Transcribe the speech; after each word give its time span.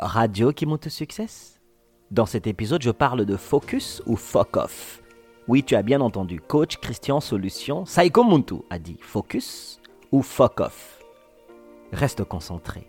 Radio 0.00 0.52
qui 0.52 0.64
monte 0.64 0.88
succès? 0.88 1.26
Dans 2.12 2.24
cet 2.24 2.46
épisode, 2.46 2.82
je 2.82 2.92
parle 2.92 3.24
de 3.24 3.36
focus 3.36 4.00
ou 4.06 4.14
fuck 4.14 4.56
off. 4.56 5.02
Oui, 5.48 5.64
tu 5.64 5.74
as 5.74 5.82
bien 5.82 6.00
entendu, 6.00 6.40
coach 6.40 6.76
Christian 6.76 7.18
Solution, 7.18 7.84
Saiko 7.84 8.22
Muntu 8.22 8.62
a 8.70 8.78
dit 8.78 8.98
focus 9.00 9.80
ou 10.12 10.22
fuck 10.22 10.60
off. 10.60 11.00
Reste 11.92 12.22
concentré. 12.22 12.88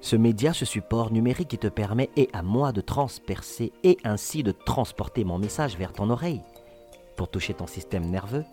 Ce 0.00 0.16
média, 0.16 0.54
ce 0.54 0.64
support 0.64 1.12
numérique 1.12 1.48
qui 1.48 1.58
te 1.58 1.66
permet 1.66 2.08
et 2.16 2.30
à 2.32 2.42
moi 2.42 2.72
de 2.72 2.80
transpercer 2.80 3.70
et 3.84 3.98
ainsi 4.02 4.42
de 4.42 4.52
transporter 4.52 5.24
mon 5.24 5.36
message 5.36 5.76
vers 5.76 5.92
ton 5.92 6.08
oreille 6.08 6.40
pour 7.16 7.28
toucher 7.28 7.52
ton 7.52 7.66
système 7.66 8.06
nerveux, 8.06 8.46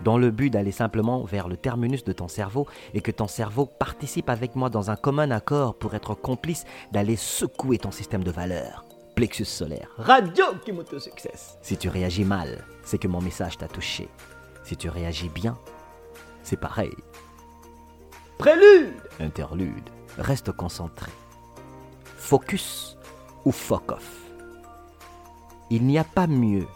dans 0.00 0.18
le 0.18 0.30
but 0.30 0.50
d'aller 0.50 0.72
simplement 0.72 1.24
vers 1.24 1.48
le 1.48 1.56
terminus 1.56 2.04
de 2.04 2.12
ton 2.12 2.28
cerveau 2.28 2.66
et 2.94 3.00
que 3.00 3.10
ton 3.10 3.28
cerveau 3.28 3.66
participe 3.66 4.30
avec 4.30 4.56
moi 4.56 4.70
dans 4.70 4.90
un 4.90 4.96
commun 4.96 5.30
accord 5.30 5.74
pour 5.74 5.94
être 5.94 6.14
complice 6.14 6.64
d'aller 6.92 7.16
secouer 7.16 7.78
ton 7.78 7.90
système 7.90 8.24
de 8.24 8.30
valeurs. 8.30 8.84
Plexus 9.14 9.44
solaire, 9.44 9.90
radio 9.98 10.44
qui 10.64 10.72
succès. 10.98 11.32
Si 11.60 11.76
tu 11.76 11.88
réagis 11.88 12.24
mal, 12.24 12.64
c'est 12.82 12.98
que 12.98 13.08
mon 13.08 13.20
message 13.20 13.58
t'a 13.58 13.68
touché. 13.68 14.08
Si 14.64 14.76
tu 14.76 14.88
réagis 14.88 15.28
bien, 15.28 15.58
c'est 16.42 16.56
pareil. 16.56 16.94
Prélude 18.38 18.94
Interlude. 19.20 19.88
Reste 20.18 20.52
concentré. 20.52 21.12
Focus 22.16 22.96
ou 23.44 23.52
fuck 23.52 23.92
off. 23.92 24.22
Il 25.70 25.86
n'y 25.86 25.98
a 25.98 26.04
pas 26.04 26.26
mieux 26.26 26.66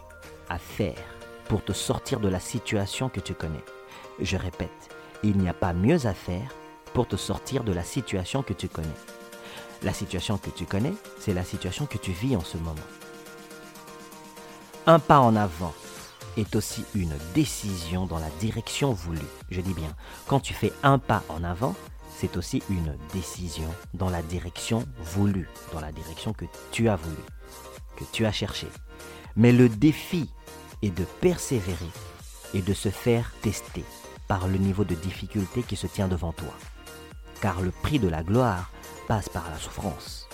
à 0.49 0.57
faire 0.57 1.16
pour 1.47 1.63
te 1.63 1.73
sortir 1.73 2.19
de 2.19 2.27
la 2.27 2.39
situation 2.39 3.09
que 3.09 3.19
tu 3.19 3.33
connais. 3.33 3.63
Je 4.19 4.37
répète, 4.37 4.89
il 5.23 5.37
n'y 5.37 5.49
a 5.49 5.53
pas 5.53 5.73
mieux 5.73 6.05
à 6.05 6.13
faire 6.13 6.53
pour 6.93 7.07
te 7.07 7.15
sortir 7.15 7.63
de 7.63 7.73
la 7.73 7.83
situation 7.83 8.43
que 8.43 8.53
tu 8.53 8.67
connais. 8.67 8.87
La 9.83 9.93
situation 9.93 10.37
que 10.37 10.49
tu 10.49 10.65
connais, 10.65 10.93
c'est 11.19 11.33
la 11.33 11.43
situation 11.43 11.85
que 11.85 11.97
tu 11.97 12.11
vis 12.11 12.35
en 12.35 12.43
ce 12.43 12.57
moment. 12.57 12.75
Un 14.85 14.99
pas 14.99 15.19
en 15.19 15.35
avant 15.35 15.73
est 16.37 16.55
aussi 16.55 16.85
une 16.95 17.15
décision 17.33 18.05
dans 18.05 18.19
la 18.19 18.29
direction 18.39 18.93
voulue. 18.93 19.19
Je 19.49 19.61
dis 19.61 19.73
bien, 19.73 19.95
quand 20.27 20.39
tu 20.39 20.53
fais 20.53 20.73
un 20.83 20.99
pas 20.99 21.23
en 21.29 21.43
avant, 21.43 21.75
c'est 22.15 22.37
aussi 22.37 22.63
une 22.69 22.97
décision 23.13 23.69
dans 23.93 24.09
la 24.09 24.21
direction 24.23 24.85
voulue, 24.99 25.49
dans 25.71 25.79
la 25.79 25.91
direction 25.91 26.33
que 26.33 26.45
tu 26.71 26.89
as 26.89 26.95
voulu, 26.95 27.17
que 27.95 28.03
tu 28.11 28.25
as 28.25 28.31
cherché. 28.31 28.67
Mais 29.35 29.51
le 29.51 29.69
défi 29.69 30.29
et 30.81 30.89
de 30.89 31.03
persévérer 31.21 31.91
et 32.53 32.61
de 32.61 32.73
se 32.73 32.89
faire 32.89 33.31
tester 33.41 33.83
par 34.27 34.47
le 34.47 34.57
niveau 34.57 34.83
de 34.83 34.95
difficulté 34.95 35.63
qui 35.63 35.75
se 35.75 35.87
tient 35.87 36.07
devant 36.07 36.33
toi. 36.33 36.53
Car 37.41 37.61
le 37.61 37.71
prix 37.71 37.99
de 37.99 38.07
la 38.07 38.23
gloire 38.23 38.71
passe 39.07 39.29
par 39.29 39.49
la 39.49 39.57
souffrance. 39.57 40.27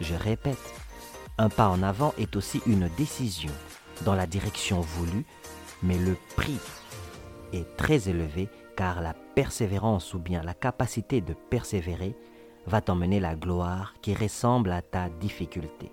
Je 0.00 0.14
répète, 0.14 0.74
un 1.38 1.48
pas 1.48 1.68
en 1.68 1.82
avant 1.82 2.14
est 2.18 2.36
aussi 2.36 2.60
une 2.66 2.88
décision 2.96 3.52
dans 4.04 4.14
la 4.14 4.26
direction 4.26 4.80
voulue, 4.80 5.24
mais 5.82 5.98
le 5.98 6.16
prix 6.36 6.58
est 7.52 7.76
très 7.76 8.08
élevé 8.08 8.48
car 8.76 9.00
la 9.00 9.14
persévérance 9.34 10.14
ou 10.14 10.18
bien 10.18 10.42
la 10.42 10.54
capacité 10.54 11.20
de 11.20 11.34
persévérer 11.34 12.14
va 12.66 12.80
t'emmener 12.80 13.20
la 13.20 13.34
gloire 13.34 13.94
qui 14.00 14.14
ressemble 14.14 14.70
à 14.70 14.82
ta 14.82 15.08
difficulté. 15.08 15.90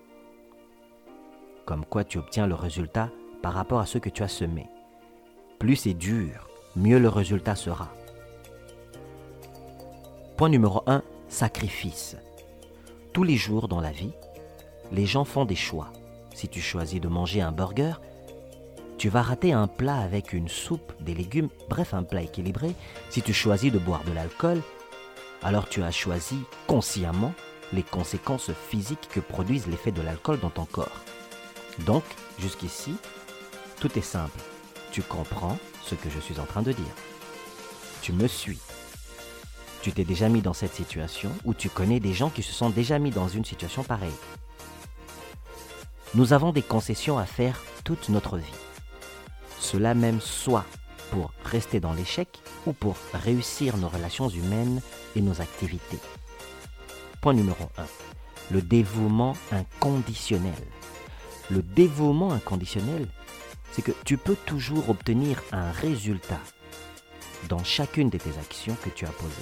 Comme 1.66 1.86
quoi 1.86 2.04
tu 2.04 2.18
obtiens 2.18 2.48
le 2.48 2.56
résultat 2.56 3.10
par 3.48 3.54
rapport 3.54 3.80
à 3.80 3.86
ce 3.86 3.98
que 3.98 4.10
tu 4.10 4.24
as 4.24 4.28
semé. 4.28 4.68
Plus 5.58 5.78
c'est 5.78 5.94
dur, 5.94 6.50
mieux 6.76 7.00
le 7.00 7.08
résultat 7.08 7.56
sera. 7.56 7.88
Point 10.36 10.50
numéro 10.50 10.84
1, 10.86 11.02
sacrifice. 11.30 12.18
Tous 13.14 13.24
les 13.24 13.38
jours 13.38 13.70
dans 13.70 13.80
la 13.80 13.94
vie, 13.94 14.12
les 14.92 15.06
gens 15.06 15.24
font 15.24 15.46
des 15.46 15.56
choix. 15.56 15.94
Si 16.36 16.50
tu 16.50 16.60
choisis 16.60 17.00
de 17.00 17.08
manger 17.08 17.40
un 17.40 17.54
burger, 17.54 17.94
tu 18.98 19.08
vas 19.08 19.22
rater 19.22 19.54
un 19.54 19.68
plat 19.68 19.96
avec 19.96 20.34
une 20.34 20.50
soupe, 20.50 20.92
des 21.00 21.14
légumes, 21.14 21.48
bref 21.70 21.94
un 21.94 22.04
plat 22.04 22.24
équilibré. 22.24 22.76
Si 23.10 23.22
tu 23.22 23.32
choisis 23.32 23.72
de 23.72 23.80
boire 23.80 24.04
de 24.04 24.12
l'alcool, 24.12 24.62
alors 25.42 25.70
tu 25.70 25.84
as 25.84 25.92
choisi 25.92 26.36
consciemment 26.68 27.34
les 27.72 27.84
conséquences 27.84 28.52
physiques 28.52 29.08
que 29.10 29.22
produisent 29.22 29.68
l'effet 29.68 29.94
de 29.94 30.02
l'alcool 30.02 30.42
dans 30.42 30.50
ton 30.50 30.66
corps. 30.66 31.00
Donc, 31.86 32.04
jusqu'ici, 32.40 32.98
tout 33.80 33.98
est 33.98 34.02
simple. 34.02 34.40
Tu 34.92 35.02
comprends 35.02 35.58
ce 35.84 35.96
que 35.96 36.10
je 36.10 36.20
suis 36.20 36.40
en 36.40 36.46
train 36.46 36.62
de 36.62 36.72
dire. 36.72 36.96
Tu 38.02 38.12
me 38.12 38.28
suis. 38.28 38.60
Tu 39.82 39.92
t'es 39.92 40.04
déjà 40.04 40.30
mis 40.30 40.42
dans 40.42 40.54
cette 40.54 40.74
situation 40.74 41.32
ou 41.46 41.54
tu 41.54 41.70
connais 41.70 42.00
des 42.00 42.14
gens 42.14 42.30
qui 42.30 42.44
se 42.44 42.54
sont 42.54 42.70
déjà 42.70 43.00
mis 43.00 43.12
dans 43.12 43.28
une 43.28 43.46
situation 43.46 43.84
pareille. 43.84 44.10
Nous 46.16 46.34
avons 46.34 46.52
des 46.52 46.62
concessions 46.62 47.18
à 47.18 47.26
faire 47.26 47.62
toute 47.84 48.10
notre 48.10 48.38
vie. 48.38 48.46
Cela 49.60 49.94
même 49.94 50.22
soit 50.22 50.66
pour 51.12 51.32
rester 51.46 51.80
dans 51.80 51.94
l'échec 51.94 52.42
ou 52.66 52.74
pour 52.74 52.98
réussir 53.14 53.78
nos 53.78 53.88
relations 53.88 54.30
humaines 54.30 54.82
et 55.16 55.22
nos 55.22 55.42
activités. 55.42 56.00
Point 57.22 57.34
numéro 57.34 57.70
1. 57.78 57.86
Le 58.52 58.62
dévouement 58.62 59.36
inconditionnel. 59.52 60.54
Le 61.50 61.62
dévouement 61.62 62.32
inconditionnel, 62.32 63.08
c'est 63.72 63.82
que 63.82 63.92
tu 64.06 64.18
peux 64.18 64.36
toujours 64.46 64.90
obtenir 64.90 65.42
un 65.52 65.72
résultat 65.72 66.40
dans 67.50 67.64
chacune 67.64 68.10
de 68.10 68.18
tes 68.18 68.38
actions 68.40 68.76
que 68.84 68.90
tu 68.90 69.06
as 69.06 69.12
posées. 69.12 69.36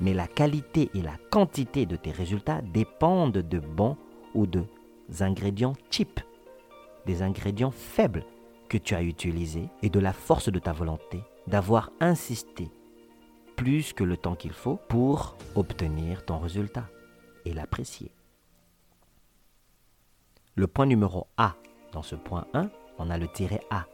Mais 0.00 0.14
la 0.14 0.26
qualité 0.26 0.90
et 0.94 1.02
la 1.02 1.16
quantité 1.30 1.86
de 1.86 1.96
tes 1.96 2.10
résultats 2.10 2.62
dépendent 2.62 3.32
de 3.32 3.58
bons 3.58 3.96
ou 4.34 4.46
de 4.46 4.64
ingrédients 5.20 5.74
cheap, 5.90 6.20
des 7.06 7.22
ingrédients 7.22 7.70
faibles 7.70 8.24
que 8.68 8.78
tu 8.78 8.94
as 8.94 9.02
utilisés 9.02 9.68
et 9.82 9.90
de 9.90 10.00
la 10.00 10.12
force 10.12 10.48
de 10.48 10.58
ta 10.58 10.72
volonté 10.72 11.20
d'avoir 11.46 11.90
insisté 12.00 12.70
plus 13.56 13.92
que 13.92 14.02
le 14.02 14.16
temps 14.16 14.34
qu'il 14.34 14.52
faut 14.52 14.78
pour 14.88 15.36
obtenir 15.54 16.24
ton 16.24 16.38
résultat 16.38 16.88
et 17.44 17.52
l'apprécier. 17.52 18.10
Le 20.56 20.66
point 20.66 20.86
numéro 20.86 21.28
A 21.36 21.56
dans 21.92 22.02
ce 22.02 22.16
point 22.16 22.46
1 22.54 22.70
on 22.98 23.10
a 23.10 23.18
le 23.18 23.28
tiré 23.28 23.60
A. 23.70 23.86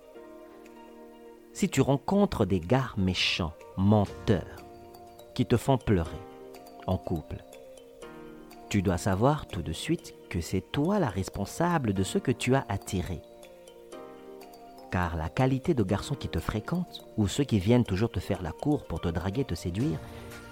Si 1.52 1.68
tu 1.68 1.80
rencontres 1.80 2.46
des 2.46 2.60
gars 2.60 2.92
méchants, 2.96 3.54
menteurs, 3.76 4.56
qui 5.34 5.46
te 5.46 5.56
font 5.56 5.78
pleurer 5.78 6.20
en 6.86 6.96
couple, 6.96 7.42
tu 8.68 8.82
dois 8.82 8.98
savoir 8.98 9.46
tout 9.48 9.62
de 9.62 9.72
suite 9.72 10.14
que 10.28 10.40
c'est 10.40 10.60
toi 10.72 10.98
la 10.98 11.08
responsable 11.08 11.92
de 11.92 12.04
ce 12.04 12.18
que 12.18 12.30
tu 12.30 12.54
as 12.54 12.64
attiré. 12.68 13.20
Car 14.92 15.16
la 15.16 15.28
qualité 15.28 15.74
de 15.74 15.82
garçons 15.82 16.14
qui 16.14 16.28
te 16.28 16.38
fréquentent, 16.38 17.04
ou 17.16 17.26
ceux 17.28 17.44
qui 17.44 17.58
viennent 17.58 17.84
toujours 17.84 18.10
te 18.10 18.20
faire 18.20 18.42
la 18.42 18.52
cour 18.52 18.84
pour 18.86 19.00
te 19.00 19.08
draguer, 19.08 19.44
te 19.44 19.54
séduire, 19.54 19.98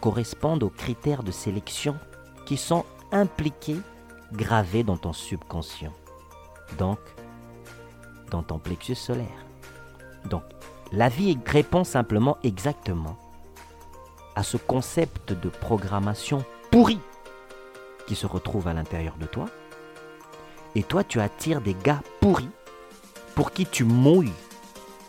correspondent 0.01 0.63
aux 0.63 0.71
critères 0.71 1.23
de 1.23 1.31
sélection 1.31 1.97
qui 2.47 2.57
sont 2.57 2.85
impliqués, 3.13 3.81
gravés 4.33 4.83
dans 4.83 4.97
ton 4.97 5.13
subconscient. 5.13 5.93
Donc, 6.77 6.99
dans 8.31 8.43
ton 8.43 8.59
plexus 8.59 8.95
solaire. 8.95 9.45
Donc, 10.25 10.43
la 10.93 11.09
vie 11.09 11.39
répond 11.47 11.85
simplement 11.85 12.39
exactement 12.43 13.17
à 14.35 14.43
ce 14.43 14.57
concept 14.57 15.33
de 15.33 15.49
programmation 15.49 16.45
pourri 16.71 16.99
qui 18.07 18.15
se 18.15 18.27
retrouve 18.27 18.69
à 18.69 18.73
l'intérieur 18.73 19.17
de 19.19 19.27
toi. 19.27 19.47
Et 20.75 20.83
toi, 20.83 21.05
tu 21.05 21.21
attires 21.21 21.61
des 21.61 21.75
gars 21.75 22.03
pourris 22.21 22.49
pour 23.35 23.53
qui 23.53 23.67
tu 23.67 23.85
mouilles 23.85 24.33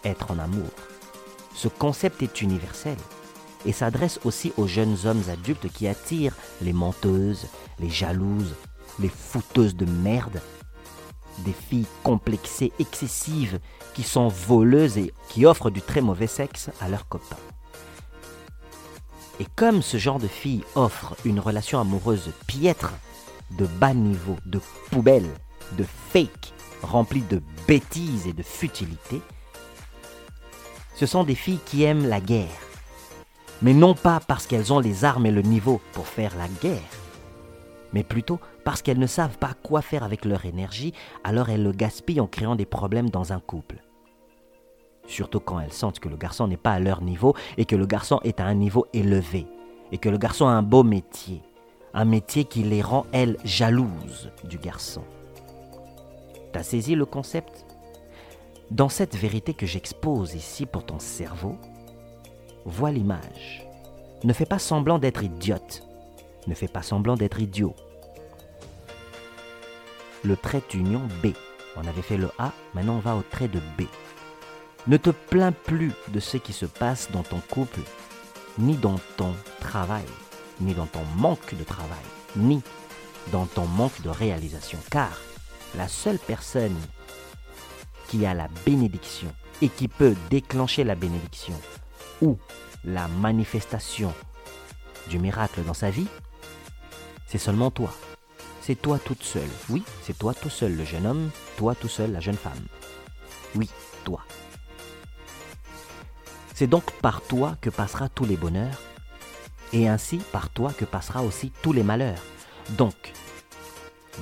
être 0.03 0.31
en 0.31 0.39
amour. 0.39 0.69
Ce 1.55 1.67
concept 1.67 2.23
est 2.23 2.41
universel 2.41 2.97
et 3.65 3.73
s'adresse 3.73 4.19
aussi 4.23 4.53
aux 4.57 4.67
jeunes 4.67 4.97
hommes 5.05 5.23
adultes 5.29 5.71
qui 5.71 5.87
attirent 5.87 6.35
les 6.61 6.73
menteuses, 6.73 7.47
les 7.79 7.89
jalouses, 7.89 8.55
les 8.99 9.09
fouteuses 9.09 9.75
de 9.75 9.85
merde 9.85 10.41
des 11.45 11.53
filles 11.53 11.87
complexées, 12.03 12.71
excessives, 12.79 13.59
qui 13.93 14.03
sont 14.03 14.27
voleuses 14.27 14.97
et 14.97 15.13
qui 15.29 15.45
offrent 15.45 15.69
du 15.69 15.81
très 15.81 16.01
mauvais 16.01 16.27
sexe 16.27 16.69
à 16.79 16.89
leurs 16.89 17.07
copains. 17.07 17.37
Et 19.39 19.45
comme 19.55 19.81
ce 19.81 19.97
genre 19.97 20.19
de 20.19 20.27
filles 20.27 20.63
offre 20.75 21.15
une 21.25 21.39
relation 21.39 21.79
amoureuse 21.79 22.31
piètre, 22.47 22.93
de 23.51 23.65
bas 23.65 23.93
niveau, 23.93 24.35
de 24.45 24.59
poubelle, 24.91 25.29
de 25.77 25.85
fake, 26.11 26.53
remplie 26.81 27.23
de 27.29 27.41
bêtises 27.67 28.27
et 28.27 28.33
de 28.33 28.43
futilité, 28.43 29.21
ce 30.95 31.05
sont 31.05 31.23
des 31.23 31.35
filles 31.35 31.59
qui 31.65 31.83
aiment 31.83 32.07
la 32.07 32.19
guerre. 32.19 32.47
Mais 33.61 33.73
non 33.73 33.93
pas 33.95 34.19
parce 34.19 34.45
qu'elles 34.45 34.73
ont 34.73 34.79
les 34.79 35.05
armes 35.05 35.25
et 35.25 35.31
le 35.31 35.41
niveau 35.41 35.81
pour 35.93 36.07
faire 36.07 36.35
la 36.37 36.47
guerre, 36.61 36.81
mais 37.93 38.03
plutôt 38.03 38.39
parce 38.69 38.83
qu'elles 38.83 38.99
ne 38.99 39.07
savent 39.07 39.39
pas 39.39 39.55
quoi 39.63 39.81
faire 39.81 40.03
avec 40.03 40.25
leur 40.25 40.45
énergie, 40.45 40.93
alors 41.23 41.49
elles 41.49 41.63
le 41.63 41.71
gaspillent 41.71 42.19
en 42.19 42.27
créant 42.27 42.55
des 42.55 42.67
problèmes 42.67 43.09
dans 43.09 43.33
un 43.33 43.39
couple. 43.39 43.77
Surtout 45.07 45.39
quand 45.39 45.59
elles 45.59 45.73
sentent 45.73 45.99
que 45.99 46.07
le 46.07 46.17
garçon 46.17 46.47
n'est 46.47 46.55
pas 46.55 46.73
à 46.73 46.79
leur 46.79 47.01
niveau 47.01 47.33
et 47.57 47.65
que 47.65 47.75
le 47.75 47.87
garçon 47.87 48.19
est 48.23 48.39
à 48.39 48.45
un 48.45 48.53
niveau 48.53 48.85
élevé 48.93 49.47
et 49.91 49.97
que 49.97 50.07
le 50.07 50.19
garçon 50.19 50.45
a 50.45 50.51
un 50.51 50.61
beau 50.61 50.83
métier. 50.83 51.41
un 51.95 52.05
métier 52.05 52.45
qui 52.45 52.61
les 52.61 52.83
rend, 52.83 53.07
elles, 53.11 53.37
jalouses 53.43 54.29
du 54.43 54.59
garçon. 54.59 55.01
T'as 56.53 56.61
saisi 56.61 56.93
le 56.93 57.07
concept? 57.07 57.65
Dans 58.69 58.87
cette 58.87 59.15
vérité 59.15 59.55
que 59.55 59.65
j'expose 59.65 60.35
ici 60.35 60.67
pour 60.67 60.85
ton 60.85 60.99
cerveau, 60.99 61.55
vois 62.65 62.91
l'image. 62.91 63.65
Ne 64.23 64.31
fais 64.31 64.45
pas 64.45 64.59
semblant 64.59 64.99
d'être 64.99 65.23
idiote. 65.23 65.81
Ne 66.45 66.53
fais 66.53 66.67
pas 66.67 66.83
semblant 66.83 67.15
d'être 67.15 67.41
idiot. 67.41 67.73
Le 70.23 70.35
trait 70.35 70.63
d'union 70.69 71.07
B. 71.23 71.27
On 71.75 71.87
avait 71.87 72.01
fait 72.01 72.17
le 72.17 72.29
A, 72.37 72.51
maintenant 72.73 72.95
on 72.95 72.99
va 72.99 73.15
au 73.15 73.21
trait 73.21 73.47
de 73.47 73.59
B. 73.77 73.83
Ne 74.87 74.97
te 74.97 75.09
plains 75.09 75.51
plus 75.51 75.91
de 76.09 76.19
ce 76.19 76.37
qui 76.37 76.53
se 76.53 76.65
passe 76.65 77.09
dans 77.11 77.23
ton 77.23 77.39
couple, 77.39 77.81
ni 78.57 78.75
dans 78.75 78.99
ton 79.17 79.33
travail, 79.59 80.05
ni 80.59 80.73
dans 80.73 80.87
ton 80.87 81.03
manque 81.17 81.55
de 81.55 81.63
travail, 81.63 81.97
ni 82.35 82.61
dans 83.31 83.45
ton 83.45 83.65
manque 83.65 84.01
de 84.01 84.09
réalisation, 84.09 84.79
car 84.89 85.21
la 85.77 85.87
seule 85.87 86.19
personne 86.19 86.75
qui 88.07 88.25
a 88.25 88.33
la 88.33 88.47
bénédiction 88.65 89.33
et 89.61 89.69
qui 89.69 89.87
peut 89.87 90.15
déclencher 90.29 90.83
la 90.83 90.95
bénédiction 90.95 91.59
ou 92.21 92.37
la 92.83 93.07
manifestation 93.07 94.13
du 95.09 95.19
miracle 95.19 95.61
dans 95.63 95.73
sa 95.73 95.89
vie, 95.89 96.07
c'est 97.27 97.37
seulement 97.37 97.71
toi. 97.71 97.93
C'est 98.69 98.79
toi 98.79 98.99
toute 98.99 99.23
seule. 99.23 99.49
Oui, 99.71 99.81
c'est 100.03 100.15
toi 100.15 100.35
tout 100.35 100.51
seul 100.51 100.75
le 100.75 100.83
jeune 100.83 101.07
homme, 101.07 101.31
toi 101.57 101.73
tout 101.73 101.87
seul 101.87 102.11
la 102.11 102.19
jeune 102.19 102.35
femme. 102.35 102.67
Oui, 103.55 103.67
toi. 104.03 104.21
C'est 106.53 106.67
donc 106.67 106.91
par 107.01 107.23
toi 107.23 107.57
que 107.61 107.71
passera 107.71 108.09
tous 108.09 108.25
les 108.25 108.37
bonheurs, 108.37 108.79
et 109.73 109.87
ainsi 109.89 110.19
par 110.31 110.51
toi 110.51 110.71
que 110.71 110.85
passera 110.85 111.23
aussi 111.23 111.51
tous 111.63 111.73
les 111.73 111.81
malheurs. 111.81 112.21
Donc, 112.77 113.11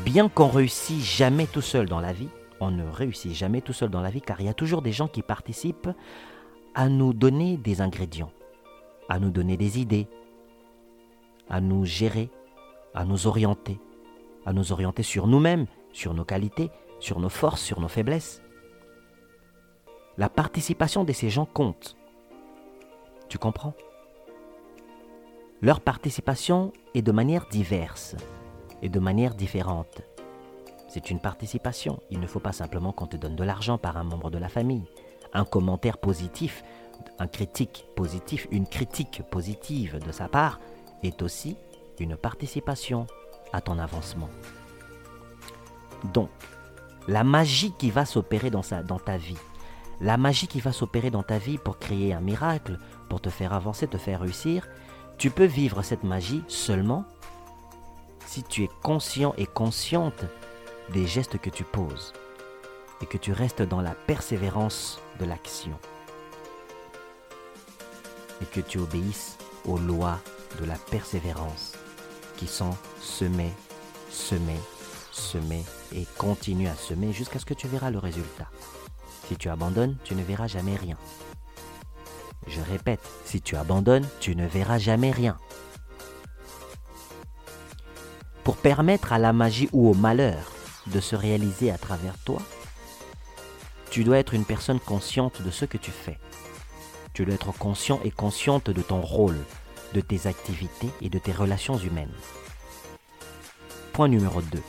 bien 0.06 0.30
qu'on 0.30 0.48
réussisse 0.48 1.04
jamais 1.04 1.48
tout 1.48 1.60
seul 1.60 1.90
dans 1.90 2.00
la 2.00 2.14
vie, 2.14 2.30
on 2.62 2.72
ne 2.72 2.90
réussit 2.90 3.34
jamais 3.34 3.60
tout 3.60 3.74
seul 3.74 3.90
dans 3.90 4.02
la 4.02 4.12
vie 4.12 4.22
car 4.22 4.40
il 4.40 4.46
y 4.46 4.50
a 4.50 4.54
toujours 4.54 4.82
des 4.82 4.94
gens 4.94 5.10
qui 5.10 5.24
participent 5.24 5.90
à 6.74 6.88
nous 6.88 7.12
donner 7.12 7.58
des 7.58 7.82
ingrédients, 7.82 8.32
à 9.10 9.20
nous 9.20 9.30
donner 9.30 9.58
des 9.58 9.78
idées, 9.78 10.08
à 11.50 11.60
nous 11.60 11.84
gérer, 11.84 12.30
à 12.94 13.04
nous 13.04 13.28
orienter, 13.28 13.82
à 14.48 14.54
nous 14.54 14.72
orienter 14.72 15.04
sur 15.04 15.28
nous-mêmes, 15.28 15.66
sur 15.92 16.14
nos 16.14 16.24
qualités, 16.24 16.72
sur 17.00 17.20
nos 17.20 17.28
forces, 17.30 17.62
sur 17.62 17.82
nos 17.82 17.90
faiblesses. 17.90 18.42
La 20.18 20.30
participation 20.30 21.04
de 21.04 21.12
ces 21.12 21.30
gens 21.30 21.46
compte. 21.46 21.98
Tu 23.28 23.38
comprends? 23.38 23.74
Leur 25.62 25.82
participation 25.82 26.72
est 26.96 27.02
de 27.02 27.12
manière 27.12 27.46
diverse 27.50 28.16
et 28.82 28.88
de 28.88 29.00
manière 29.00 29.36
différente. 29.36 30.02
C'est 30.88 31.12
une 31.12 31.20
participation. 31.20 32.00
Il 32.10 32.22
ne 32.22 32.28
faut 32.28 32.40
pas 32.40 32.54
simplement 32.54 32.94
qu'on 32.94 33.08
te 33.08 33.18
donne 33.18 33.36
de 33.36 33.44
l'argent 33.44 33.78
par 33.78 33.98
un 33.98 34.06
membre 34.06 34.32
de 34.32 34.38
la 34.38 34.48
famille. 34.48 34.86
Un 35.34 35.44
commentaire 35.44 35.98
positif, 35.98 36.64
un 37.20 37.28
critique 37.28 37.86
positif, 37.98 38.48
une 38.52 38.66
critique 38.66 39.24
positive 39.30 40.00
de 40.00 40.12
sa 40.14 40.30
part 40.30 40.62
est 41.04 41.22
aussi 41.22 41.58
une 42.00 42.16
participation 42.16 43.08
à 43.54 43.62
ton 43.62 43.80
avancement. 43.80 44.30
Donc, 46.14 46.30
la 47.08 47.24
magie 47.24 47.72
qui 47.72 47.90
va 47.90 48.06
s'opérer 48.06 48.50
dans, 48.50 48.62
ta 48.62 49.18
vie, 49.18 49.38
la 50.02 50.18
magie 50.18 50.48
qui 50.48 50.60
va 50.60 50.72
s'opérer 50.72 51.10
dans 51.10 51.24
ta 51.24 51.38
vie 51.38 51.58
pour 51.58 51.80
créer 51.80 52.14
un 52.14 52.20
miracle, 52.20 52.80
pour 53.10 53.22
te 53.22 53.30
faire 53.30 53.54
avancer, 53.54 53.88
te 53.88 53.98
faire 53.98 54.22
réussir, 54.22 54.68
tu 55.18 55.32
peux 55.32 55.46
vivre 55.46 55.82
cette 55.82 56.04
magie 56.04 56.44
seulement 56.48 57.06
si 58.26 58.44
tu 58.44 58.64
es 58.64 58.70
conscient 58.84 59.34
et 59.38 59.46
consciente 59.46 60.26
des 60.90 61.08
gestes 61.08 61.40
que 61.40 61.50
tu 61.50 61.64
poses 61.64 62.14
et 63.02 63.06
que 63.06 63.18
tu 63.18 63.32
restes 63.32 63.62
dans 63.62 63.82
la 63.82 63.94
persévérance 63.96 65.00
de 65.20 65.26
l'action 65.26 65.80
et 68.42 68.46
que 68.46 68.60
tu 68.60 68.80
obéisses 68.80 69.38
aux 69.66 69.78
lois 69.78 70.20
de 70.60 70.66
la 70.66 70.76
persévérance 70.76 71.74
qui 72.38 72.48
sont 72.48 72.76
semer, 73.02 73.52
semer, 74.10 74.60
semer 75.12 75.64
et 75.94 76.06
continue 76.18 76.68
à 76.68 76.76
semer 76.76 77.12
jusqu'à 77.12 77.40
ce 77.40 77.46
que 77.46 77.54
tu 77.54 77.68
verras 77.68 77.90
le 77.90 77.98
résultat. 77.98 78.48
Si 79.28 79.36
tu 79.36 79.50
abandonnes, 79.50 79.98
tu 80.04 80.16
ne 80.16 80.24
verras 80.24 80.48
jamais 80.48 80.76
rien. 80.76 80.98
Je 82.48 82.62
répète, 82.62 83.02
si 83.26 83.42
tu 83.42 83.58
abandonnes, 83.58 84.08
tu 84.22 84.36
ne 84.36 84.48
verras 84.48 84.78
jamais 84.78 85.12
rien. 85.12 85.38
Pour 88.46 88.56
permettre 88.56 89.12
à 89.12 89.20
la 89.20 89.34
magie 89.34 89.68
ou 89.74 89.90
au 89.90 89.94
malheur 89.94 90.54
de 90.88 91.02
se 91.02 91.18
réaliser 91.18 91.72
à 91.72 91.78
travers 91.78 92.18
toi, 92.20 92.42
tu 93.90 94.06
dois 94.06 94.20
être 94.20 94.34
une 94.34 94.46
personne 94.46 94.80
consciente 94.80 95.42
de 95.42 95.52
ce 95.52 95.66
que 95.66 95.78
tu 95.78 95.92
fais. 95.92 96.18
Tu 97.14 97.26
dois 97.26 97.36
être 97.36 97.52
conscient 97.52 98.00
et 98.06 98.12
consciente 98.12 98.70
de 98.70 98.82
ton 98.82 99.02
rôle, 99.02 99.38
de 99.94 100.02
tes 100.02 100.28
activités 100.28 100.90
et 101.02 101.10
de 101.10 101.20
tes 101.20 101.32
relations 101.32 101.78
humaines. 101.78 102.14
Point 103.94 104.08
numéro 104.08 104.42
2. 104.42 104.62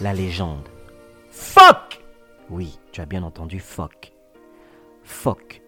La 0.00 0.12
légende. 0.12 0.68
Fuck 1.30 2.00
Oui, 2.50 2.78
tu 2.92 3.00
as 3.00 3.06
bien 3.06 3.22
entendu 3.22 3.60
fuck. 3.60 4.12
Fuck 5.04 5.62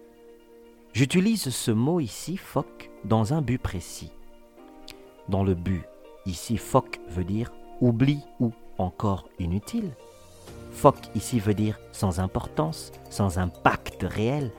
J'utilise 0.93 1.49
ce 1.49 1.71
mot 1.71 2.01
ici, 2.01 2.35
foc, 2.35 2.91
dans 3.05 3.33
un 3.33 3.41
but 3.41 3.57
précis. 3.57 4.11
Dans 5.29 5.43
le 5.43 5.53
but, 5.53 5.83
ici, 6.25 6.57
foc 6.57 6.99
veut 7.07 7.23
dire 7.23 7.51
oubli 7.79 8.19
ou 8.41 8.51
encore 8.77 9.29
inutile. 9.39 9.91
Foc 10.71 10.97
ici 11.15 11.39
veut 11.39 11.53
dire 11.53 11.79
sans 11.93 12.19
importance, 12.19 12.91
sans 13.09 13.37
impact 13.37 14.03
réel. 14.03 14.51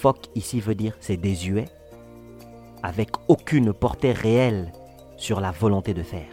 Foc 0.00 0.28
ici 0.36 0.60
veut 0.60 0.76
dire 0.76 0.96
c'est 1.00 1.16
désuet, 1.16 1.64
avec 2.84 3.10
aucune 3.26 3.72
portée 3.72 4.12
réelle 4.12 4.70
sur 5.16 5.40
la 5.40 5.50
volonté 5.50 5.92
de 5.92 6.04
faire. 6.04 6.30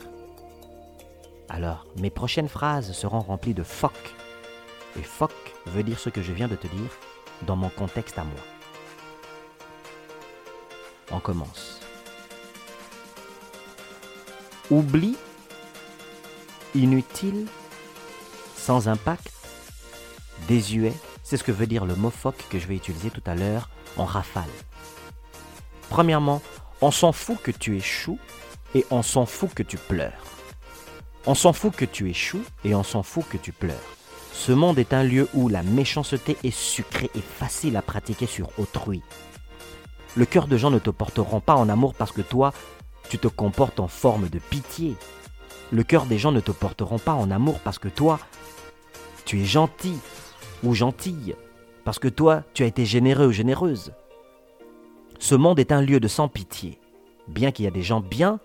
Alors, 1.50 1.88
mes 1.98 2.12
prochaines 2.12 2.48
phrases 2.48 2.92
seront 2.92 3.22
remplies 3.22 3.56
de 3.56 3.64
foc. 3.64 4.14
Et 5.00 5.02
foc 5.02 5.32
veut 5.66 5.82
dire 5.82 5.98
ce 5.98 6.12
que 6.12 6.22
je 6.22 6.32
viens 6.32 6.48
de 6.48 6.56
te 6.56 6.68
dire 6.68 6.92
dans 7.48 7.56
mon 7.56 7.70
contexte 7.70 8.20
à 8.20 8.24
moi. 8.24 8.40
On 11.12 11.20
commence. 11.20 11.80
Oubli, 14.70 15.18
inutile, 16.76 17.48
sans 18.56 18.88
impact, 18.88 19.32
désuet, 20.48 20.94
c'est 21.26 21.38
ce 21.38 21.44
que 21.44 21.52
veut 21.52 21.66
dire 21.66 21.86
le 21.86 21.96
mot 21.96 22.12
phoque 22.12 22.46
que 22.52 22.60
je 22.60 22.68
vais 22.68 22.76
utiliser 22.76 23.10
tout 23.10 23.24
à 23.26 23.34
l'heure 23.34 23.70
en 23.98 24.06
rafale. 24.06 24.44
Premièrement, 25.90 26.40
on 26.82 26.92
s'en 26.92 27.12
fout 27.12 27.42
que 27.42 27.50
tu 27.50 27.76
échoues 27.76 28.20
et 28.76 28.86
on 28.92 29.02
s'en 29.02 29.26
fout 29.26 29.52
que 29.52 29.64
tu 29.64 29.78
pleures. 29.78 30.24
On 31.26 31.34
s'en 31.34 31.52
fout 31.52 31.76
que 31.76 31.86
tu 31.86 32.12
échoues 32.12 32.44
et 32.64 32.76
on 32.76 32.84
s'en 32.84 33.02
fout 33.02 33.28
que 33.28 33.38
tu 33.38 33.52
pleures. 33.52 33.76
Ce 34.34 34.52
monde 34.52 34.78
est 34.78 34.94
un 34.94 35.02
lieu 35.02 35.28
où 35.34 35.50
la 35.50 35.64
méchanceté 35.64 36.38
est 36.44 36.56
sucrée 36.56 37.10
et 37.16 37.22
facile 37.22 37.76
à 37.76 37.82
pratiquer 37.82 38.28
sur 38.28 38.50
autrui. 38.60 39.02
Le 40.16 40.26
cœur 40.26 40.48
de 40.48 40.58
gens 40.58 40.70
ne 40.70 40.78
te 40.78 40.92
porteront 40.92 41.40
pas 41.40 41.56
en 41.56 41.70
amour 41.70 41.96
parce 41.96 42.12
que 42.12 42.22
toi, 42.22 42.54
tu 43.10 43.18
te 43.18 43.28
comportes 43.28 43.80
en 43.80 43.88
forme 43.88 44.30
de 44.30 44.38
pitié. 44.38 44.96
Le 45.72 45.82
cœur 45.82 46.06
des 46.06 46.20
gens 46.20 46.32
ne 46.32 46.40
te 46.40 46.52
porteront 46.52 47.00
pas 47.00 47.14
en 47.14 47.32
amour 47.32 47.60
parce 47.62 47.80
que 47.80 47.88
toi, 47.88 48.20
tu 49.26 49.42
es 49.42 49.46
gentil 49.46 49.98
ou 50.64 50.74
gentille, 50.74 51.36
parce 51.84 52.00
que 52.00 52.08
toi, 52.08 52.44
tu 52.54 52.64
as 52.64 52.68
été 52.68 52.86
généreux 52.86 53.28
ou 53.28 53.32
généreuse. 53.32 53.94
Ce 55.20 55.36
monde 55.36 55.60
est 55.60 55.72
un 55.72 55.82
lieu 55.82 56.00
de 56.00 56.08
sans 56.08 56.28
pitié. 56.28 56.80
Bien 57.28 57.52
qu'il 57.52 57.66
y 57.66 57.68
a 57.68 57.72
des 57.72 57.84
gens 57.84 58.02
bien, 58.02 58.40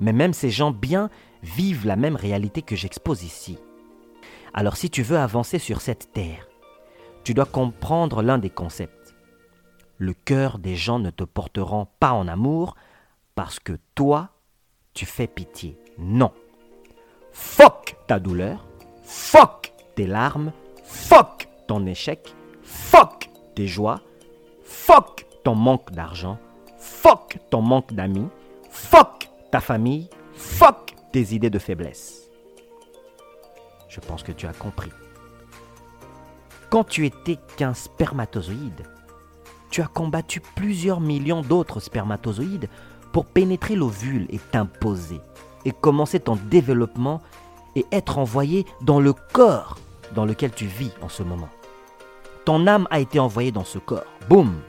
mais 0.00 0.12
même 0.12 0.32
ces 0.32 0.50
gens 0.50 0.70
bien 0.70 1.10
vivent 1.42 1.86
la 1.86 1.96
même 1.96 2.16
réalité 2.16 2.62
que 2.62 2.76
j'expose 2.76 3.24
ici. 3.24 3.58
Alors 4.54 4.76
si 4.76 4.90
tu 4.90 5.02
veux 5.02 5.18
avancer 5.18 5.58
sur 5.58 5.80
cette 5.80 6.12
terre, 6.12 6.48
tu 7.24 7.34
dois 7.34 7.46
comprendre 7.46 8.22
l'un 8.22 8.38
des 8.38 8.50
concepts. 8.50 9.14
Le 9.98 10.14
cœur 10.14 10.58
des 10.58 10.76
gens 10.76 10.98
ne 10.98 11.10
te 11.10 11.24
porteront 11.24 11.86
pas 12.00 12.12
en 12.12 12.28
amour 12.28 12.76
parce 13.34 13.60
que 13.60 13.78
toi, 13.94 14.30
tu 14.94 15.06
fais 15.06 15.26
pitié. 15.26 15.78
Non. 15.98 16.32
Fuck 17.32 17.96
ta 18.06 18.18
douleur, 18.18 18.66
fuck 19.04 19.72
tes 19.94 20.06
larmes, 20.06 20.52
fuck 20.84 21.48
ton 21.72 21.86
échec, 21.86 22.34
fuck 22.62 23.30
tes 23.54 23.66
joies, 23.66 24.02
fuck 24.62 25.24
ton 25.42 25.54
manque 25.54 25.90
d'argent, 25.90 26.36
fuck 26.76 27.38
ton 27.48 27.62
manque 27.62 27.94
d'amis, 27.94 28.28
fuck 28.68 29.30
ta 29.50 29.58
famille, 29.58 30.10
fuck 30.34 30.94
tes 31.12 31.34
idées 31.34 31.48
de 31.48 31.58
faiblesse. 31.58 32.28
Je 33.88 34.00
pense 34.00 34.22
que 34.22 34.32
tu 34.32 34.46
as 34.46 34.52
compris. 34.52 34.90
Quand 36.68 36.84
tu 36.84 37.06
étais 37.06 37.38
qu'un 37.56 37.72
spermatozoïde, 37.72 38.82
tu 39.70 39.80
as 39.80 39.86
combattu 39.86 40.42
plusieurs 40.54 41.00
millions 41.00 41.40
d'autres 41.40 41.80
spermatozoïdes 41.80 42.68
pour 43.14 43.24
pénétrer 43.24 43.76
l'ovule 43.76 44.26
et 44.28 44.38
t'imposer, 44.38 45.22
et 45.64 45.72
commencer 45.72 46.20
ton 46.20 46.36
développement 46.36 47.22
et 47.76 47.86
être 47.92 48.18
envoyé 48.18 48.66
dans 48.82 49.00
le 49.00 49.14
corps 49.14 49.78
dans 50.14 50.26
lequel 50.26 50.50
tu 50.52 50.66
vis 50.66 50.92
en 51.00 51.08
ce 51.08 51.22
moment. 51.22 51.48
Ton 52.44 52.66
âme 52.66 52.88
a 52.90 52.98
été 52.98 53.18
envoyée 53.20 53.52
dans 53.52 53.64
ce 53.64 53.78
corps. 53.78 54.04
Boum 54.28 54.60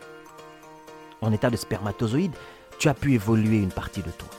En 1.22 1.32
état 1.32 1.50
de 1.50 1.58
spermatozoïde, 1.58 2.36
tu 2.80 2.88
as 2.88 2.94
pu 2.94 3.14
évoluer 3.14 3.58
une 3.58 3.72
partie 3.72 4.02
de 4.02 4.12
toi. 4.12 4.30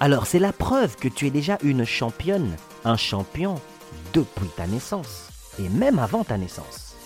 Alors 0.00 0.26
c'est 0.26 0.38
la 0.38 0.52
preuve 0.52 0.96
que 0.96 1.08
tu 1.08 1.26
es 1.26 1.30
déjà 1.30 1.58
une 1.62 1.84
championne, 1.84 2.56
un 2.84 2.96
champion 2.96 3.56
depuis 4.12 4.48
ta 4.56 4.66
naissance, 4.66 5.28
et 5.58 5.68
même 5.68 5.98
avant 5.98 6.24
ta 6.24 6.38
naissance. 6.38 6.96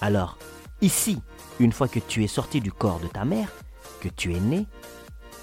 Alors, 0.00 0.36
ici, 0.80 1.20
une 1.60 1.72
fois 1.72 1.88
que 1.88 2.00
tu 2.00 2.24
es 2.24 2.28
sorti 2.28 2.60
du 2.60 2.72
corps 2.72 3.00
de 3.00 3.06
ta 3.08 3.24
mère, 3.24 3.48
que 4.00 4.08
tu 4.08 4.34
es 4.34 4.40
né, 4.40 4.66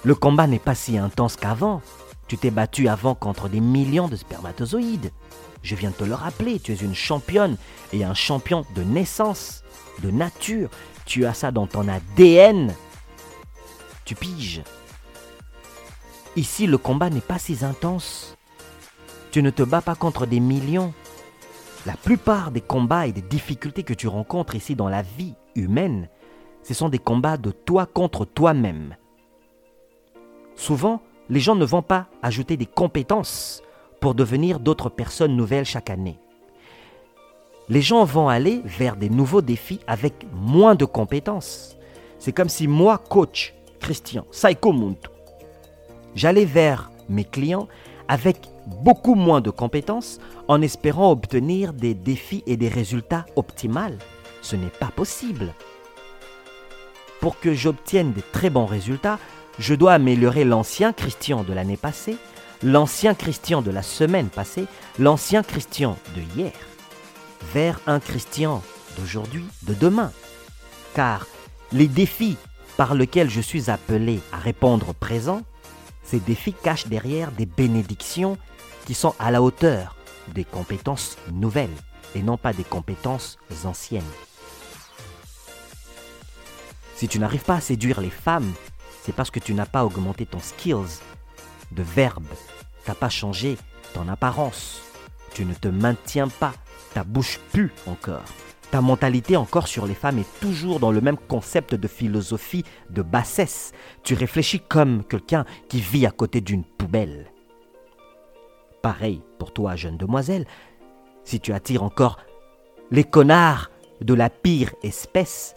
le 0.02 0.14
combat 0.14 0.46
n'est 0.46 0.58
pas 0.58 0.74
si 0.74 0.96
intense 0.96 1.36
qu'avant. 1.36 1.82
Tu 2.26 2.38
t'es 2.38 2.50
battu 2.50 2.88
avant 2.88 3.14
contre 3.14 3.48
des 3.48 3.60
millions 3.60 4.08
de 4.08 4.16
spermatozoïdes. 4.16 5.10
Je 5.62 5.74
viens 5.74 5.90
de 5.90 5.94
te 5.94 6.04
le 6.04 6.14
rappeler, 6.14 6.58
tu 6.58 6.72
es 6.72 6.76
une 6.76 6.94
championne 6.94 7.56
et 7.92 8.04
un 8.04 8.14
champion 8.14 8.64
de 8.74 8.82
naissance, 8.82 9.62
de 10.02 10.10
nature. 10.10 10.70
Tu 11.04 11.26
as 11.26 11.34
ça 11.34 11.50
dans 11.50 11.66
ton 11.66 11.86
ADN. 11.88 12.74
Tu 14.04 14.14
piges. 14.14 14.62
Ici, 16.36 16.66
le 16.66 16.78
combat 16.78 17.10
n'est 17.10 17.20
pas 17.20 17.38
si 17.38 17.64
intense. 17.64 18.36
Tu 19.30 19.42
ne 19.42 19.50
te 19.50 19.62
bats 19.62 19.82
pas 19.82 19.94
contre 19.94 20.26
des 20.26 20.40
millions. 20.40 20.94
La 21.86 21.94
plupart 21.94 22.50
des 22.50 22.60
combats 22.60 23.06
et 23.06 23.12
des 23.12 23.22
difficultés 23.22 23.82
que 23.82 23.94
tu 23.94 24.06
rencontres 24.08 24.54
ici 24.54 24.74
dans 24.74 24.88
la 24.88 25.02
vie 25.02 25.34
humaine, 25.54 26.08
ce 26.62 26.74
sont 26.74 26.88
des 26.88 26.98
combats 26.98 27.36
de 27.36 27.50
toi 27.50 27.86
contre 27.86 28.24
toi-même. 28.24 28.96
Souvent, 30.56 31.02
les 31.28 31.40
gens 31.40 31.54
ne 31.54 31.64
vont 31.64 31.82
pas 31.82 32.06
ajouter 32.22 32.56
des 32.56 32.66
compétences 32.66 33.62
pour 34.00 34.14
devenir 34.14 34.60
d'autres 34.60 34.88
personnes 34.88 35.36
nouvelles 35.36 35.64
chaque 35.64 35.90
année. 35.90 36.18
Les 37.68 37.82
gens 37.82 38.04
vont 38.04 38.28
aller 38.28 38.62
vers 38.64 38.96
des 38.96 39.10
nouveaux 39.10 39.42
défis 39.42 39.80
avec 39.86 40.26
moins 40.32 40.74
de 40.74 40.84
compétences. 40.84 41.76
C'est 42.18 42.32
comme 42.32 42.48
si 42.48 42.66
moi, 42.66 42.98
coach 42.98 43.54
Christian 43.78 44.26
Saiko 44.30 44.74
j'allais 46.14 46.44
vers 46.44 46.90
mes 47.08 47.24
clients 47.24 47.68
avec 48.08 48.38
beaucoup 48.82 49.14
moins 49.14 49.40
de 49.40 49.50
compétences 49.50 50.18
en 50.48 50.60
espérant 50.62 51.12
obtenir 51.12 51.72
des 51.72 51.94
défis 51.94 52.42
et 52.46 52.56
des 52.56 52.68
résultats 52.68 53.24
optimaux. 53.36 53.96
Ce 54.42 54.56
n'est 54.56 54.66
pas 54.66 54.90
possible. 54.94 55.54
Pour 57.20 57.38
que 57.38 57.54
j'obtienne 57.54 58.12
des 58.12 58.22
très 58.32 58.50
bons 58.50 58.66
résultats, 58.66 59.18
je 59.58 59.74
dois 59.74 59.92
améliorer 59.92 60.44
l'ancien 60.44 60.92
Christian 60.92 61.44
de 61.44 61.52
l'année 61.52 61.76
passée, 61.76 62.16
l'ancien 62.62 63.14
Christian 63.14 63.62
de 63.62 63.70
la 63.70 63.82
semaine 63.82 64.28
passée, 64.28 64.66
l'ancien 64.98 65.42
Christian 65.42 65.96
de 66.14 66.22
hier, 66.36 66.52
vers 67.52 67.80
un 67.86 68.00
Christian 68.00 68.62
d'aujourd'hui, 68.96 69.44
de 69.62 69.74
demain. 69.74 70.12
Car 70.94 71.26
les 71.72 71.88
défis 71.88 72.36
par 72.76 72.94
lesquels 72.94 73.30
je 73.30 73.40
suis 73.40 73.70
appelé 73.70 74.20
à 74.32 74.38
répondre 74.38 74.94
présent, 74.94 75.42
ces 76.02 76.20
défis 76.20 76.54
cachent 76.54 76.88
derrière 76.88 77.30
des 77.32 77.46
bénédictions 77.46 78.36
qui 78.86 78.94
sont 78.94 79.14
à 79.18 79.30
la 79.30 79.42
hauteur 79.42 79.96
des 80.34 80.44
compétences 80.44 81.16
nouvelles 81.32 81.68
et 82.14 82.22
non 82.22 82.36
pas 82.36 82.52
des 82.52 82.64
compétences 82.64 83.38
anciennes. 83.64 84.02
Si 86.96 87.08
tu 87.08 87.18
n'arrives 87.18 87.44
pas 87.44 87.56
à 87.56 87.60
séduire 87.60 88.00
les 88.00 88.10
femmes 88.10 88.52
c'est 89.02 89.14
parce 89.14 89.30
que 89.30 89.40
tu 89.40 89.54
n'as 89.54 89.66
pas 89.66 89.84
augmenté 89.84 90.26
ton 90.26 90.40
skills 90.40 91.00
de 91.72 91.82
verbe. 91.82 92.26
Tu 92.84 92.90
n'as 92.90 92.94
pas 92.94 93.08
changé 93.08 93.56
ton 93.94 94.08
apparence. 94.08 94.82
Tu 95.34 95.44
ne 95.44 95.54
te 95.54 95.68
maintiens 95.68 96.28
pas. 96.28 96.52
Ta 96.94 97.04
bouche 97.04 97.38
pue 97.52 97.72
encore. 97.86 98.24
Ta 98.70 98.80
mentalité 98.80 99.36
encore 99.36 99.66
sur 99.66 99.86
les 99.86 99.94
femmes 99.94 100.18
est 100.18 100.40
toujours 100.40 100.78
dans 100.78 100.92
le 100.92 101.00
même 101.00 101.18
concept 101.18 101.74
de 101.74 101.88
philosophie 101.88 102.64
de 102.88 103.02
bassesse. 103.02 103.72
Tu 104.04 104.14
réfléchis 104.14 104.60
comme 104.60 105.04
quelqu'un 105.04 105.44
qui 105.68 105.80
vit 105.80 106.06
à 106.06 106.12
côté 106.12 106.40
d'une 106.40 106.64
poubelle. 106.64 107.32
Pareil 108.80 109.22
pour 109.38 109.52
toi, 109.52 109.76
jeune 109.76 109.96
demoiselle, 109.96 110.46
si 111.24 111.40
tu 111.40 111.52
attires 111.52 111.82
encore 111.82 112.18
les 112.90 113.04
connards 113.04 113.70
de 114.00 114.14
la 114.14 114.30
pire 114.30 114.72
espèce, 114.82 115.54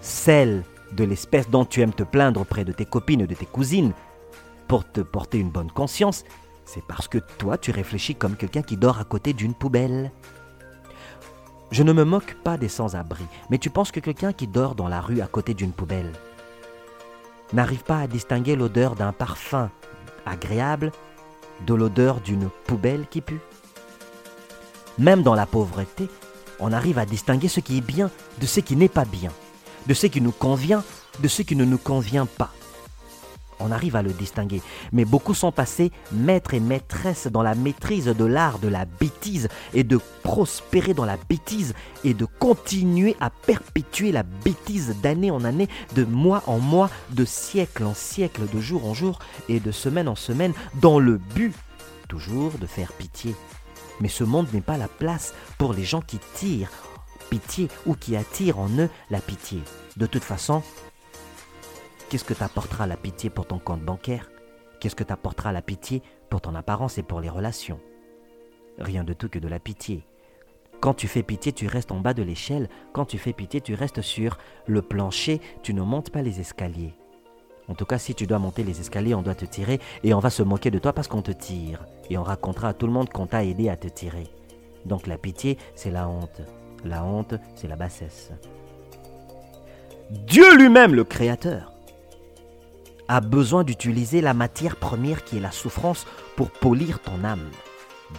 celle 0.00 0.64
de 0.92 1.04
l'espèce 1.04 1.48
dont 1.50 1.64
tu 1.64 1.80
aimes 1.82 1.94
te 1.94 2.02
plaindre 2.02 2.40
auprès 2.40 2.64
de 2.64 2.72
tes 2.72 2.84
copines 2.84 3.20
et 3.20 3.26
de 3.26 3.34
tes 3.34 3.46
cousines, 3.46 3.92
pour 4.68 4.90
te 4.90 5.00
porter 5.00 5.38
une 5.38 5.50
bonne 5.50 5.70
conscience, 5.70 6.24
c'est 6.64 6.84
parce 6.84 7.08
que 7.08 7.18
toi 7.38 7.58
tu 7.58 7.70
réfléchis 7.70 8.14
comme 8.14 8.36
quelqu'un 8.36 8.62
qui 8.62 8.76
dort 8.76 8.98
à 8.98 9.04
côté 9.04 9.32
d'une 9.32 9.54
poubelle. 9.54 10.10
Je 11.70 11.82
ne 11.82 11.92
me 11.92 12.04
moque 12.04 12.36
pas 12.44 12.56
des 12.56 12.68
sans-abri, 12.68 13.24
mais 13.50 13.58
tu 13.58 13.70
penses 13.70 13.90
que 13.90 14.00
quelqu'un 14.00 14.32
qui 14.32 14.46
dort 14.46 14.74
dans 14.74 14.88
la 14.88 15.00
rue 15.00 15.20
à 15.20 15.26
côté 15.26 15.54
d'une 15.54 15.72
poubelle 15.72 16.12
n'arrive 17.52 17.84
pas 17.84 18.00
à 18.00 18.06
distinguer 18.06 18.56
l'odeur 18.56 18.94
d'un 18.96 19.12
parfum 19.12 19.70
agréable 20.24 20.92
de 21.66 21.74
l'odeur 21.74 22.20
d'une 22.20 22.50
poubelle 22.66 23.06
qui 23.08 23.20
pue 23.20 23.40
Même 24.98 25.22
dans 25.22 25.34
la 25.34 25.46
pauvreté, 25.46 26.08
on 26.58 26.72
arrive 26.72 26.98
à 26.98 27.06
distinguer 27.06 27.48
ce 27.48 27.60
qui 27.60 27.78
est 27.78 27.86
bien 27.86 28.10
de 28.40 28.46
ce 28.46 28.60
qui 28.60 28.76
n'est 28.76 28.88
pas 28.88 29.04
bien 29.04 29.32
de 29.86 29.94
ce 29.94 30.06
qui 30.06 30.20
nous 30.20 30.32
convient, 30.32 30.84
de 31.20 31.28
ce 31.28 31.42
qui 31.42 31.56
ne 31.56 31.64
nous 31.64 31.78
convient 31.78 32.26
pas. 32.26 32.50
On 33.60 33.72
arrive 33.72 33.96
à 33.96 34.02
le 34.02 34.12
distinguer. 34.12 34.62
Mais 34.92 35.04
beaucoup 35.04 35.34
sont 35.34 35.52
passés 35.52 35.92
maîtres 36.12 36.54
et 36.54 36.60
maîtresses 36.60 37.26
dans 37.26 37.42
la 37.42 37.54
maîtrise 37.54 38.06
de 38.06 38.24
l'art 38.24 38.58
de 38.58 38.68
la 38.68 38.84
bêtise 38.84 39.48
et 39.74 39.84
de 39.84 39.98
prospérer 40.22 40.94
dans 40.94 41.04
la 41.04 41.16
bêtise 41.28 41.74
et 42.04 42.14
de 42.14 42.24
continuer 42.24 43.16
à 43.20 43.30
perpétuer 43.30 44.12
la 44.12 44.22
bêtise 44.22 44.96
d'année 45.02 45.30
en 45.30 45.44
année, 45.44 45.68
de 45.94 46.04
mois 46.04 46.42
en 46.46 46.58
mois, 46.58 46.90
de 47.10 47.24
siècle 47.24 47.84
en 47.84 47.94
siècle, 47.94 48.42
de 48.52 48.60
jour 48.60 48.86
en 48.86 48.94
jour 48.94 49.18
et 49.48 49.60
de 49.60 49.70
semaine 49.70 50.08
en 50.08 50.16
semaine, 50.16 50.52
dans 50.80 50.98
le 50.98 51.18
but 51.18 51.54
toujours 52.08 52.52
de 52.58 52.66
faire 52.66 52.92
pitié. 52.92 53.34
Mais 54.00 54.08
ce 54.08 54.24
monde 54.24 54.46
n'est 54.52 54.60
pas 54.60 54.76
la 54.76 54.88
place 54.88 55.34
pour 55.58 55.72
les 55.72 55.84
gens 55.84 56.00
qui 56.02 56.18
tirent 56.34 56.70
pitié 57.30 57.68
ou 57.86 57.94
qui 57.94 58.16
attire 58.16 58.58
en 58.58 58.68
eux 58.78 58.88
la 59.10 59.20
pitié. 59.20 59.60
De 59.96 60.06
toute 60.06 60.24
façon, 60.24 60.62
qu'est-ce 62.08 62.24
que 62.24 62.34
t'apportera 62.34 62.86
la 62.86 62.96
pitié 62.96 63.30
pour 63.30 63.46
ton 63.46 63.58
compte 63.58 63.82
bancaire? 63.82 64.30
Qu'est-ce 64.80 64.96
que 64.96 65.04
t'apportera 65.04 65.52
la 65.52 65.62
pitié 65.62 66.02
pour 66.30 66.40
ton 66.40 66.54
apparence 66.54 66.98
et 66.98 67.02
pour 67.02 67.20
les 67.20 67.28
relations? 67.28 67.80
Rien 68.78 69.04
de 69.04 69.12
tout 69.12 69.28
que 69.28 69.38
de 69.38 69.48
la 69.48 69.58
pitié. 69.58 70.04
Quand 70.80 70.94
tu 70.94 71.08
fais 71.08 71.22
pitié, 71.22 71.52
tu 71.52 71.66
restes 71.66 71.92
en 71.92 72.00
bas 72.00 72.14
de 72.14 72.22
l'échelle. 72.22 72.68
Quand 72.92 73.06
tu 73.06 73.18
fais 73.18 73.32
pitié, 73.32 73.60
tu 73.60 73.74
restes 73.74 74.02
sur 74.02 74.38
le 74.66 74.82
plancher. 74.82 75.40
Tu 75.62 75.72
ne 75.72 75.82
montes 75.82 76.10
pas 76.10 76.22
les 76.22 76.40
escaliers. 76.40 76.94
En 77.68 77.74
tout 77.74 77.86
cas, 77.86 77.98
si 77.98 78.14
tu 78.14 78.26
dois 78.26 78.38
monter 78.38 78.62
les 78.62 78.80
escaliers, 78.80 79.14
on 79.14 79.22
doit 79.22 79.34
te 79.34 79.46
tirer 79.46 79.80
et 80.04 80.14
on 80.14 80.20
va 80.20 80.30
se 80.30 80.42
moquer 80.42 80.70
de 80.70 80.78
toi 80.78 80.92
parce 80.92 81.08
qu'on 81.08 81.22
te 81.22 81.32
tire. 81.32 81.86
Et 82.10 82.18
on 82.18 82.22
racontera 82.22 82.68
à 82.68 82.74
tout 82.74 82.86
le 82.86 82.92
monde 82.92 83.08
qu'on 83.08 83.26
t'a 83.26 83.44
aidé 83.44 83.68
à 83.68 83.76
te 83.76 83.88
tirer. 83.88 84.28
Donc 84.84 85.06
la 85.06 85.18
pitié, 85.18 85.58
c'est 85.74 85.90
la 85.90 86.08
honte. 86.08 86.42
La 86.84 87.02
honte, 87.04 87.34
c'est 87.56 87.66
la 87.66 87.76
bassesse. 87.76 88.30
Dieu 90.10 90.56
lui-même, 90.56 90.94
le 90.94 91.02
Créateur, 91.02 91.72
a 93.08 93.20
besoin 93.20 93.64
d'utiliser 93.64 94.20
la 94.20 94.34
matière 94.34 94.76
première 94.76 95.24
qui 95.24 95.36
est 95.36 95.40
la 95.40 95.50
souffrance 95.50 96.06
pour 96.36 96.50
polir 96.50 97.00
ton 97.00 97.24
âme. 97.24 97.50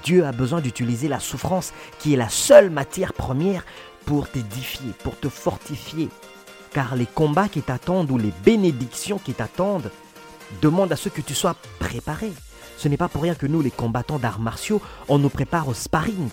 Dieu 0.04 0.26
a 0.26 0.32
besoin 0.32 0.62
d'utiliser 0.62 1.08
la 1.08 1.20
souffrance 1.20 1.74
qui 2.00 2.14
est 2.14 2.18
la 2.18 2.30
seule 2.30 2.70
matière 2.70 3.14
première 3.14 3.66
pour 4.06 4.30
t'édifier, 4.30 4.92
pour 5.04 5.20
te 5.20 5.30
fortifier. 5.30 6.10
Car 6.74 6.96
les 6.96 7.06
combats 7.06 7.50
qui 7.50 7.62
t'attendent 7.62 8.12
ou 8.12 8.18
les 8.18 8.34
bénédictions 8.44 9.20
qui 9.20 9.34
t'attendent 9.34 9.92
demandent 10.62 10.92
à 10.92 10.98
ce 10.98 11.10
que 11.10 11.22
tu 11.22 11.34
sois 11.34 11.56
préparé. 11.80 12.32
Ce 12.78 12.88
n'est 12.88 12.98
pas 12.98 13.08
pour 13.08 13.24
rien 13.24 13.36
que 13.36 13.48
nous, 13.48 13.62
les 13.62 13.72
combattants 13.72 14.20
d'arts 14.20 14.40
martiaux, 14.40 14.82
on 15.10 15.18
nous 15.18 15.30
prépare 15.30 15.68
au 15.68 15.74
sparring 15.74 16.30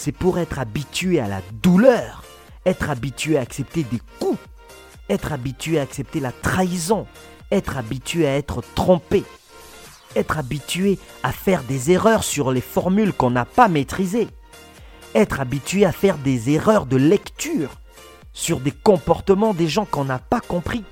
c'est 0.00 0.12
pour 0.12 0.38
être 0.38 0.58
habitué 0.58 1.20
à 1.20 1.28
la 1.28 1.42
douleur, 1.62 2.24
être 2.64 2.88
habitué 2.88 3.36
à 3.36 3.42
accepter 3.42 3.82
des 3.82 4.00
coups, 4.18 4.38
être 5.10 5.32
habitué 5.32 5.78
à 5.78 5.82
accepter 5.82 6.20
la 6.20 6.32
trahison, 6.32 7.06
être 7.50 7.76
habitué 7.76 8.26
à 8.26 8.36
être 8.36 8.62
trompé, 8.74 9.24
être 10.16 10.38
habitué 10.38 10.98
à 11.22 11.32
faire 11.32 11.62
des 11.64 11.90
erreurs 11.90 12.24
sur 12.24 12.50
les 12.50 12.60
formules 12.60 13.12
qu'on 13.12 13.30
n'a 13.30 13.44
pas 13.44 13.68
maîtrisées, 13.68 14.28
être 15.14 15.40
habitué 15.40 15.84
à 15.84 15.92
faire 15.92 16.18
des 16.18 16.50
erreurs 16.50 16.86
de 16.86 16.96
lecture 16.96 17.70
sur 18.32 18.60
des 18.60 18.70
comportements 18.70 19.54
des 19.54 19.68
gens 19.68 19.84
qu'on 19.84 20.04
n'a 20.04 20.18
pas 20.18 20.40
compris, 20.40 20.84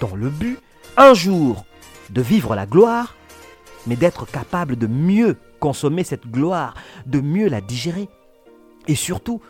dans 0.00 0.14
le 0.16 0.28
but, 0.28 0.58
un 0.96 1.14
jour, 1.14 1.64
de 2.10 2.20
vivre 2.20 2.54
la 2.54 2.66
gloire, 2.66 3.14
mais 3.86 3.96
d'être 3.96 4.26
capable 4.26 4.76
de 4.76 4.86
mieux 4.86 5.36
consommer 5.60 6.04
cette 6.04 6.26
gloire, 6.26 6.74
de 7.06 7.20
mieux 7.20 7.48
la 7.48 7.60
digérer. 7.60 8.08
Et 8.86 8.94
surtout, 8.94 9.40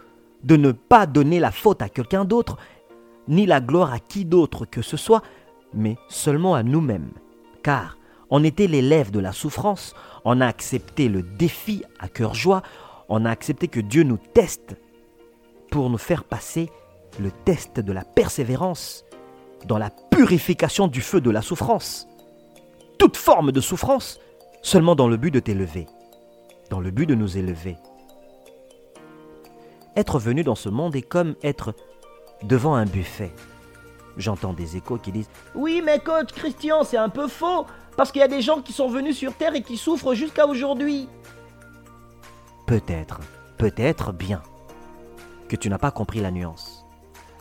de 0.43 0.57
ne 0.57 0.73
pas 0.73 1.07
donner 1.07 1.41
la 1.41 1.51
faute 1.51 1.83
à 1.83 1.89
quelqu'un 1.89 2.25
d'autre, 2.25 2.59
ni 3.27 3.47
la 3.47 3.61
gloire 3.61 3.93
à 3.93 3.99
qui 3.99 4.25
d'autre 4.25 4.67
que 4.67 4.83
ce 4.83 4.97
soit, 4.97 5.23
mais 5.75 5.97
seulement 6.09 6.55
à 6.55 6.63
nous-mêmes. 6.63 7.11
Car 7.63 7.99
on 8.31 8.45
était 8.45 8.67
l'élève 8.67 9.11
de 9.11 9.21
la 9.21 9.33
souffrance, 9.33 9.95
on 10.25 10.41
a 10.41 10.47
accepté 10.47 11.09
le 11.09 11.23
défi 11.23 11.85
à 11.99 12.09
cœur 12.09 12.35
joie, 12.35 12.63
on 13.09 13.25
a 13.25 13.31
accepté 13.31 13.69
que 13.69 13.81
Dieu 13.81 14.03
nous 14.03 14.19
teste 14.35 14.77
pour 15.71 15.91
nous 15.91 15.99
faire 15.99 16.25
passer 16.25 16.71
le 17.21 17.31
test 17.31 17.81
de 17.81 17.93
la 17.93 18.05
persévérance 18.05 19.05
dans 19.67 19.79
la 19.79 19.91
purification 20.11 20.89
du 20.89 21.01
feu 21.01 21.21
de 21.21 21.31
la 21.31 21.43
souffrance. 21.43 22.07
Toute 22.99 23.17
forme 23.17 23.53
de 23.53 23.61
souffrance, 23.61 24.21
seulement 24.63 24.95
dans 24.95 25.09
le 25.09 25.17
but 25.17 25.31
de 25.31 25.41
t'élever, 25.41 25.87
dans 26.71 26.81
le 26.81 26.91
but 26.91 27.07
de 27.07 27.15
nous 27.15 27.37
élever. 27.37 27.77
Être 29.97 30.19
venu 30.19 30.43
dans 30.43 30.55
ce 30.55 30.69
monde 30.69 30.97
est 30.97 31.03
comme 31.03 31.35
être 31.43 31.75
devant 32.43 32.75
un 32.75 32.87
buffet. 32.87 33.33
J'entends 34.17 34.53
des 34.53 34.77
échos 34.77 34.99
qui 34.99 35.13
disent 35.13 35.29
Oui, 35.55 35.83
mais 35.85 35.99
coach 35.99 36.33
Christian, 36.33 36.85
c'est 36.85 36.97
un 36.97 37.09
peu 37.09 37.29
faux, 37.29 37.67
parce 37.97 38.13
qu'il 38.13 38.21
y 38.21 38.25
a 38.25 38.29
des 38.29 38.43
gens 38.43 38.61
qui 38.61 38.73
sont 38.73 38.89
venus 38.89 39.17
sur 39.17 39.35
Terre 39.35 39.55
et 39.55 39.63
qui 39.63 39.77
souffrent 39.77 40.15
jusqu'à 40.15 40.47
aujourd'hui. 40.47 41.09
Peut-être, 42.67 43.21
peut-être 43.59 44.13
bien 44.13 44.43
que 45.49 45.57
tu 45.57 45.69
n'as 45.69 45.79
pas 45.79 45.91
compris 45.91 46.21
la 46.21 46.31
nuance. 46.31 46.85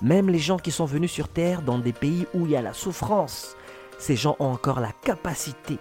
Même 0.02 0.30
les 0.30 0.40
gens 0.40 0.58
qui 0.58 0.72
sont 0.72 0.86
venus 0.86 1.12
sur 1.12 1.30
Terre 1.30 1.62
dans 1.62 1.80
des 1.80 1.94
pays 1.94 2.28
où 2.34 2.46
il 2.46 2.52
y 2.52 2.56
a 2.58 2.62
la 2.62 2.74
souffrance, 2.74 3.56
ces 4.00 4.16
gens 4.16 4.36
ont 4.40 4.52
encore 4.52 4.80
la 4.80 4.92
capacité 4.92 5.78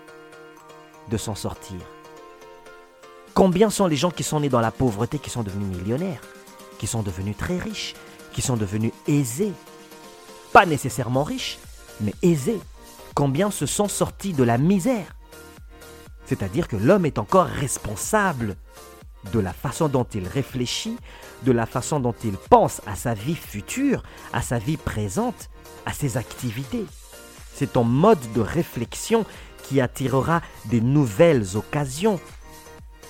de 1.10 1.16
s'en 1.16 1.34
sortir. 1.34 1.80
Combien 3.34 3.70
sont 3.70 3.86
les 3.86 3.96
gens 3.96 4.10
qui 4.10 4.22
sont 4.22 4.40
nés 4.40 4.48
dans 4.48 4.60
la 4.60 4.70
pauvreté 4.70 5.18
qui 5.18 5.30
sont 5.30 5.42
devenus 5.42 5.76
millionnaires, 5.76 6.20
qui 6.78 6.86
sont 6.86 7.02
devenus 7.02 7.36
très 7.36 7.58
riches, 7.58 7.94
qui 8.32 8.42
sont 8.42 8.56
devenus 8.56 8.92
aisés? 9.08 9.54
Pas 10.52 10.66
nécessairement 10.66 11.24
riches, 11.24 11.58
mais 12.00 12.14
aisés. 12.22 12.60
Combien 13.14 13.50
se 13.50 13.66
sont 13.66 13.88
sortis 13.88 14.32
de 14.32 14.44
la 14.44 14.58
misère 14.58 15.16
C'est-à-dire 16.26 16.68
que 16.68 16.76
l'homme 16.76 17.06
est 17.06 17.18
encore 17.18 17.46
responsable 17.46 18.56
de 19.32 19.38
la 19.38 19.52
façon 19.52 19.88
dont 19.88 20.06
il 20.14 20.26
réfléchit, 20.26 20.96
de 21.44 21.52
la 21.52 21.66
façon 21.66 22.00
dont 22.00 22.14
il 22.24 22.36
pense 22.50 22.80
à 22.86 22.96
sa 22.96 23.14
vie 23.14 23.34
future, 23.34 24.02
à 24.32 24.42
sa 24.42 24.58
vie 24.58 24.76
présente, 24.76 25.50
à 25.86 25.92
ses 25.92 26.16
activités. 26.16 26.84
C'est 27.54 27.72
ton 27.74 27.84
mode 27.84 28.32
de 28.34 28.40
réflexion 28.40 29.24
qui 29.62 29.80
attirera 29.80 30.42
des 30.66 30.80
nouvelles 30.80 31.56
occasions 31.56 32.18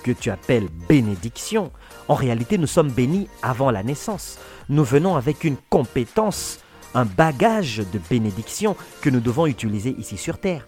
que 0.03 0.11
tu 0.11 0.29
appelles 0.29 0.67
bénédiction. 0.89 1.71
En 2.07 2.15
réalité, 2.15 2.57
nous 2.57 2.67
sommes 2.67 2.91
bénis 2.91 3.27
avant 3.41 3.71
la 3.71 3.83
naissance. 3.83 4.37
Nous 4.69 4.83
venons 4.83 5.15
avec 5.15 5.43
une 5.43 5.57
compétence, 5.69 6.59
un 6.93 7.05
bagage 7.05 7.77
de 7.77 7.99
bénédiction 8.09 8.75
que 9.01 9.09
nous 9.09 9.19
devons 9.19 9.47
utiliser 9.47 9.95
ici 9.97 10.17
sur 10.17 10.37
Terre. 10.37 10.67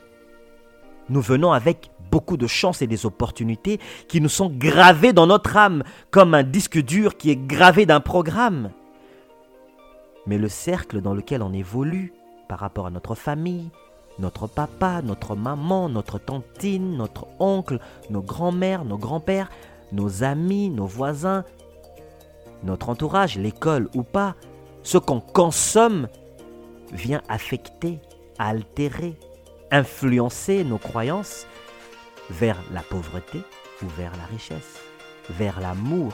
Nous 1.10 1.22
venons 1.22 1.52
avec 1.52 1.92
beaucoup 2.12 2.38
de 2.38 2.48
chances 2.48 2.82
et 2.82 2.88
des 2.88 3.06
opportunités 3.06 3.80
qui 4.08 4.22
nous 4.22 4.30
sont 4.30 4.50
gravées 4.50 5.14
dans 5.14 5.28
notre 5.28 5.58
âme, 5.58 5.84
comme 6.12 6.34
un 6.34 6.44
disque 6.44 6.82
dur 6.82 7.18
qui 7.18 7.30
est 7.30 7.36
gravé 7.36 7.86
d'un 7.86 8.00
programme. 8.00 8.72
Mais 10.26 10.38
le 10.38 10.50
cercle 10.50 11.02
dans 11.02 11.14
lequel 11.14 11.42
on 11.44 11.54
évolue, 11.54 12.14
par 12.48 12.60
rapport 12.60 12.88
à 12.88 12.92
notre 12.92 13.16
famille, 13.16 13.70
notre 14.18 14.48
papa, 14.48 15.02
notre 15.02 15.36
maman, 15.36 15.90
notre 15.90 16.20
tantine, 16.20 16.96
notre 16.96 17.28
oncle, 17.40 17.80
nos 18.10 18.22
grands-mères, 18.22 18.86
nos 18.86 18.98
grands-pères, 18.98 19.50
nos 19.92 20.24
amis, 20.24 20.70
nos 20.70 20.86
voisins, 20.86 21.44
notre 22.64 22.90
entourage, 22.90 23.38
l'école 23.38 23.90
ou 23.94 24.04
pas, 24.04 24.36
ce 24.86 25.00
qu'on 25.00 25.20
consomme 25.20 26.08
vient 26.94 27.24
affecter, 27.28 28.00
altérer, 28.38 29.18
influencer 29.72 30.64
nos 30.64 30.78
croyances 30.78 31.48
vers 32.30 32.64
la 32.72 32.82
pauvreté 32.82 33.42
ou 33.82 33.88
vers 33.98 34.16
la 34.16 34.26
richesse, 34.26 34.80
vers 35.32 35.60
l'amour 35.60 36.14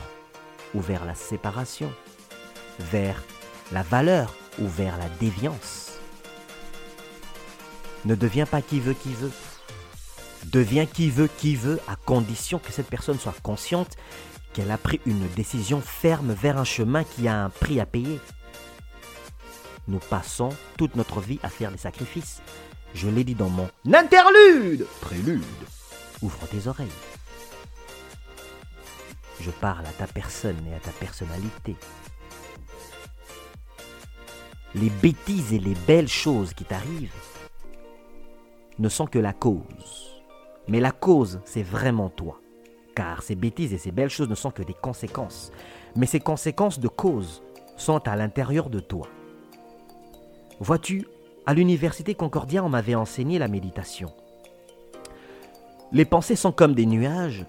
ou 0.74 0.80
vers 0.80 1.04
la 1.04 1.14
séparation, 1.14 1.92
vers 2.78 3.22
la 3.72 3.82
valeur 3.82 4.34
ou 4.58 4.66
vers 4.66 4.96
la 4.96 5.08
déviance. 5.20 5.98
Ne 8.06 8.14
deviens 8.14 8.46
pas 8.46 8.62
qui 8.62 8.80
veut 8.80 8.94
qui 8.94 9.12
veut. 9.12 9.32
Deviens 10.46 10.86
qui 10.86 11.10
veut 11.10 11.28
qui 11.38 11.56
veut 11.56 11.78
à 11.86 11.94
condition 11.94 12.58
que 12.58 12.72
cette 12.72 12.88
personne 12.88 13.18
soit 13.18 13.34
consciente 13.42 13.96
qu'elle 14.54 14.70
a 14.70 14.78
pris 14.78 15.00
une 15.04 15.28
décision 15.36 15.80
ferme 15.80 16.32
vers 16.32 16.56
un 16.56 16.64
chemin 16.64 17.04
qui 17.04 17.28
a 17.28 17.44
un 17.44 17.50
prix 17.50 17.78
à 17.78 17.86
payer. 17.86 18.18
Nous 19.88 19.98
passons 19.98 20.50
toute 20.76 20.94
notre 20.94 21.20
vie 21.20 21.40
à 21.42 21.48
faire 21.48 21.72
des 21.72 21.78
sacrifices. 21.78 22.40
Je 22.94 23.08
l'ai 23.08 23.24
dit 23.24 23.34
dans 23.34 23.48
mon 23.48 23.68
interlude, 23.92 24.86
prélude. 25.00 25.42
Ouvre 26.22 26.46
tes 26.46 26.68
oreilles. 26.68 26.88
Je 29.40 29.50
parle 29.50 29.84
à 29.86 29.92
ta 29.92 30.06
personne 30.06 30.56
et 30.70 30.74
à 30.74 30.78
ta 30.78 30.92
personnalité. 30.92 31.74
Les 34.74 34.88
bêtises 34.88 35.52
et 35.52 35.58
les 35.58 35.74
belles 35.86 36.08
choses 36.08 36.54
qui 36.54 36.64
t'arrivent 36.64 37.12
ne 38.78 38.88
sont 38.88 39.06
que 39.06 39.18
la 39.18 39.32
cause. 39.32 40.22
Mais 40.68 40.80
la 40.80 40.92
cause, 40.92 41.40
c'est 41.44 41.62
vraiment 41.62 42.08
toi. 42.08 42.40
Car 42.94 43.22
ces 43.22 43.34
bêtises 43.34 43.72
et 43.72 43.78
ces 43.78 43.90
belles 43.90 44.10
choses 44.10 44.28
ne 44.28 44.34
sont 44.34 44.50
que 44.52 44.62
des 44.62 44.74
conséquences. 44.74 45.50
Mais 45.96 46.06
ces 46.06 46.20
conséquences 46.20 46.78
de 46.78 46.88
cause 46.88 47.42
sont 47.76 48.06
à 48.06 48.16
l'intérieur 48.16 48.70
de 48.70 48.80
toi. 48.80 49.08
Vois-tu, 50.62 51.08
à 51.44 51.54
l'université 51.54 52.14
Concordia, 52.14 52.62
on 52.62 52.68
m'avait 52.68 52.94
enseigné 52.94 53.40
la 53.40 53.48
méditation. 53.48 54.12
Les 55.90 56.04
pensées 56.04 56.36
sont 56.36 56.52
comme 56.52 56.76
des 56.76 56.86
nuages. 56.86 57.44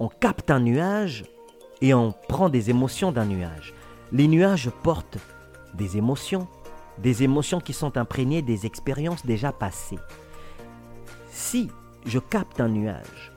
On 0.00 0.08
capte 0.08 0.50
un 0.50 0.58
nuage 0.58 1.24
et 1.80 1.94
on 1.94 2.10
prend 2.10 2.48
des 2.48 2.68
émotions 2.68 3.12
d'un 3.12 3.26
nuage. 3.26 3.72
Les 4.10 4.26
nuages 4.26 4.68
portent 4.82 5.18
des 5.74 5.96
émotions, 5.96 6.48
des 6.98 7.22
émotions 7.22 7.60
qui 7.60 7.72
sont 7.72 7.96
imprégnées 7.96 8.42
des 8.42 8.66
expériences 8.66 9.24
déjà 9.24 9.52
passées. 9.52 10.00
Si 11.30 11.70
je 12.04 12.18
capte 12.18 12.60
un 12.60 12.68
nuage 12.68 13.32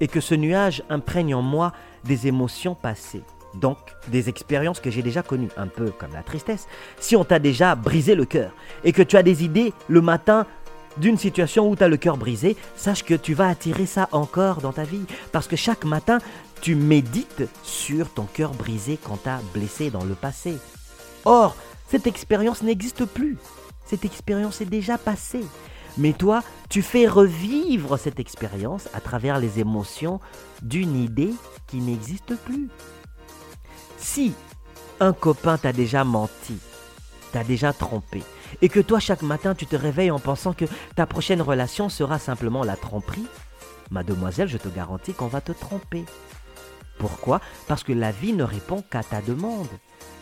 et 0.00 0.08
que 0.08 0.22
ce 0.22 0.34
nuage 0.34 0.82
imprègne 0.88 1.34
en 1.34 1.42
moi 1.42 1.74
des 2.04 2.26
émotions 2.26 2.74
passées, 2.74 3.22
donc 3.54 3.78
des 4.08 4.28
expériences 4.28 4.80
que 4.80 4.90
j'ai 4.90 5.02
déjà 5.02 5.22
connues, 5.22 5.50
un 5.56 5.66
peu 5.66 5.90
comme 5.90 6.12
la 6.12 6.22
tristesse, 6.22 6.66
si 6.98 7.16
on 7.16 7.24
t'a 7.24 7.38
déjà 7.38 7.74
brisé 7.74 8.14
le 8.14 8.24
cœur 8.24 8.52
et 8.84 8.92
que 8.92 9.02
tu 9.02 9.16
as 9.16 9.22
des 9.22 9.44
idées 9.44 9.72
le 9.88 10.00
matin 10.00 10.46
d'une 10.96 11.18
situation 11.18 11.68
où 11.68 11.76
tu 11.76 11.82
as 11.82 11.88
le 11.88 11.96
cœur 11.96 12.16
brisé, 12.16 12.56
sache 12.74 13.04
que 13.04 13.14
tu 13.14 13.34
vas 13.34 13.48
attirer 13.48 13.86
ça 13.86 14.08
encore 14.12 14.60
dans 14.60 14.72
ta 14.72 14.84
vie. 14.84 15.04
Parce 15.32 15.46
que 15.46 15.56
chaque 15.56 15.84
matin, 15.84 16.18
tu 16.60 16.74
médites 16.74 17.44
sur 17.62 18.08
ton 18.08 18.24
cœur 18.24 18.52
brisé 18.52 18.98
quand 19.02 19.18
t'as 19.22 19.40
blessé 19.52 19.90
dans 19.90 20.04
le 20.04 20.14
passé. 20.14 20.56
Or, 21.24 21.56
cette 21.88 22.06
expérience 22.06 22.62
n'existe 22.62 23.04
plus. 23.04 23.36
Cette 23.84 24.04
expérience 24.04 24.60
est 24.60 24.66
déjà 24.66 24.98
passée. 24.98 25.44
Mais 25.98 26.12
toi, 26.12 26.42
tu 26.68 26.82
fais 26.82 27.06
revivre 27.06 27.98
cette 27.98 28.20
expérience 28.20 28.88
à 28.92 29.00
travers 29.00 29.38
les 29.38 29.60
émotions 29.60 30.20
d'une 30.62 30.96
idée 30.96 31.32
qui 31.66 31.78
n'existe 31.78 32.34
plus. 32.44 32.68
Si 34.06 34.32
un 35.00 35.12
copain 35.12 35.58
t'a 35.58 35.72
déjà 35.72 36.04
menti, 36.04 36.56
t'a 37.32 37.42
déjà 37.42 37.72
trompé, 37.72 38.22
et 38.62 38.68
que 38.68 38.78
toi 38.78 39.00
chaque 39.00 39.22
matin 39.22 39.56
tu 39.56 39.66
te 39.66 39.74
réveilles 39.74 40.12
en 40.12 40.20
pensant 40.20 40.52
que 40.52 40.64
ta 40.94 41.06
prochaine 41.06 41.42
relation 41.42 41.88
sera 41.88 42.20
simplement 42.20 42.62
la 42.62 42.76
tromperie, 42.76 43.26
mademoiselle, 43.90 44.46
je 44.46 44.58
te 44.58 44.68
garantis 44.68 45.12
qu'on 45.12 45.26
va 45.26 45.40
te 45.40 45.50
tromper. 45.50 46.04
Pourquoi? 46.98 47.40
Parce 47.66 47.82
que 47.82 47.92
la 47.92 48.12
vie 48.12 48.32
ne 48.32 48.44
répond 48.44 48.80
qu'à 48.80 49.02
ta 49.02 49.20
demande. 49.20 49.66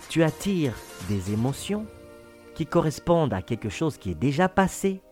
Tu 0.08 0.22
attires 0.22 0.74
des 1.10 1.32
émotions 1.32 1.86
qui 2.54 2.66
correspondent 2.66 3.34
à 3.34 3.42
quelque 3.42 3.68
chose 3.68 3.98
qui 3.98 4.12
est 4.12 4.18
déjà 4.18 4.48
passé, 4.48 5.02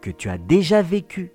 que 0.00 0.10
tu 0.10 0.28
as 0.28 0.38
déjà 0.38 0.82
vécu, 0.82 1.32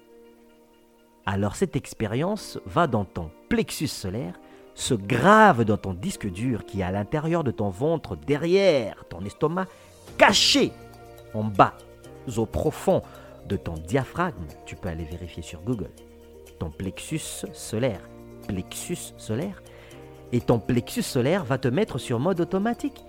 alors 1.25 1.55
cette 1.55 1.77
expérience 1.77 2.59
va 2.65 2.87
dans 2.87 3.05
ton 3.05 3.31
plexus 3.47 3.87
solaire, 3.87 4.37
se 4.77 4.93
grave 4.93 5.65
dans 5.65 5.77
ton 5.77 5.93
disque 5.93 6.29
dur 6.29 6.63
qui 6.63 6.81
est 6.81 6.83
à 6.83 6.91
l'intérieur 6.91 7.43
de 7.43 7.49
ton 7.49 7.69
ventre, 7.69 8.15
derrière 8.15 9.05
ton 9.09 9.25
estomac, 9.25 9.65
caché 10.19 10.71
en 11.33 11.43
bas, 11.43 11.73
au 12.37 12.45
profond 12.45 13.01
de 13.47 13.57
ton 13.57 13.73
diaphragme. 13.73 14.45
Tu 14.65 14.75
peux 14.75 14.89
aller 14.89 15.05
vérifier 15.05 15.41
sur 15.41 15.61
Google. 15.61 15.89
Ton 16.59 16.69
plexus 16.69 17.45
solaire. 17.53 18.01
Plexus 18.47 19.13
solaire. 19.17 19.63
Et 20.31 20.41
ton 20.41 20.59
plexus 20.59 21.01
solaire 21.01 21.43
va 21.43 21.57
te 21.57 21.67
mettre 21.67 21.97
sur 21.97 22.19
mode 22.19 22.39
automatique. 22.39 23.03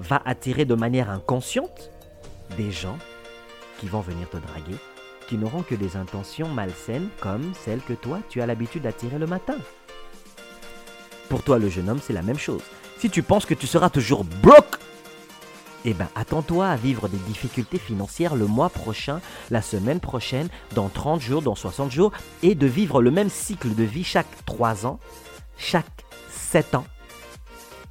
Va 0.00 0.20
attirer 0.24 0.64
de 0.64 0.74
manière 0.74 1.08
inconsciente 1.08 1.90
des 2.56 2.72
gens 2.72 2.98
qui 3.78 3.86
vont 3.86 4.00
venir 4.00 4.28
te 4.28 4.38
draguer 4.38 4.76
qui 5.28 5.38
n'auront 5.38 5.62
que 5.62 5.76
des 5.76 5.96
intentions 5.96 6.48
malsaines 6.48 7.08
comme 7.20 7.54
celles 7.54 7.80
que 7.80 7.92
toi 7.92 8.18
tu 8.28 8.42
as 8.42 8.46
l'habitude 8.46 8.82
d'attirer 8.82 9.18
le 9.18 9.26
matin. 9.26 9.54
Pour 11.32 11.42
toi 11.42 11.58
le 11.58 11.70
jeune 11.70 11.88
homme 11.88 12.00
c'est 12.04 12.12
la 12.12 12.20
même 12.20 12.38
chose. 12.38 12.60
Si 12.98 13.08
tu 13.08 13.22
penses 13.22 13.46
que 13.46 13.54
tu 13.54 13.66
seras 13.66 13.88
toujours 13.88 14.22
broke, 14.22 14.76
eh 15.86 15.94
ben, 15.94 16.08
attends-toi 16.14 16.68
à 16.68 16.76
vivre 16.76 17.08
des 17.08 17.16
difficultés 17.16 17.78
financières 17.78 18.36
le 18.36 18.46
mois 18.46 18.68
prochain, 18.68 19.22
la 19.50 19.62
semaine 19.62 19.98
prochaine, 19.98 20.50
dans 20.74 20.90
30 20.90 21.22
jours, 21.22 21.40
dans 21.40 21.54
60 21.54 21.90
jours, 21.90 22.12
et 22.42 22.54
de 22.54 22.66
vivre 22.66 23.00
le 23.00 23.10
même 23.10 23.30
cycle 23.30 23.74
de 23.74 23.82
vie 23.82 24.04
chaque 24.04 24.26
3 24.44 24.84
ans, 24.84 25.00
chaque 25.56 26.04
7 26.28 26.74
ans. 26.74 26.84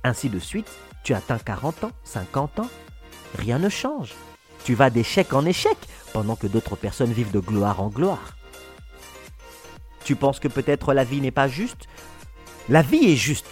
Ainsi 0.03 0.29
de 0.29 0.37
suite, 0.37 0.71
tu 1.03 1.15
atteins 1.15 1.39
40 1.39 1.85
ans, 1.85 1.91
50 2.03 2.59
ans, 2.59 2.69
rien 3.39 3.57
ne 3.57 3.69
change. 3.69 4.13
Tu 4.65 4.75
vas 4.75 4.91
d'échec 4.91 5.33
en 5.33 5.47
échec, 5.47 5.77
pendant 6.13 6.35
que 6.35 6.45
d'autres 6.45 6.75
personnes 6.75 7.11
vivent 7.11 7.31
de 7.31 7.39
gloire 7.39 7.81
en 7.81 7.87
gloire. 7.87 8.37
Tu 10.03 10.15
penses 10.15 10.39
que 10.39 10.47
peut-être 10.47 10.93
la 10.93 11.03
vie 11.03 11.21
n'est 11.21 11.31
pas 11.31 11.47
juste? 11.47 11.87
La 12.69 12.81
vie 12.81 13.11
est 13.11 13.15
juste. 13.15 13.47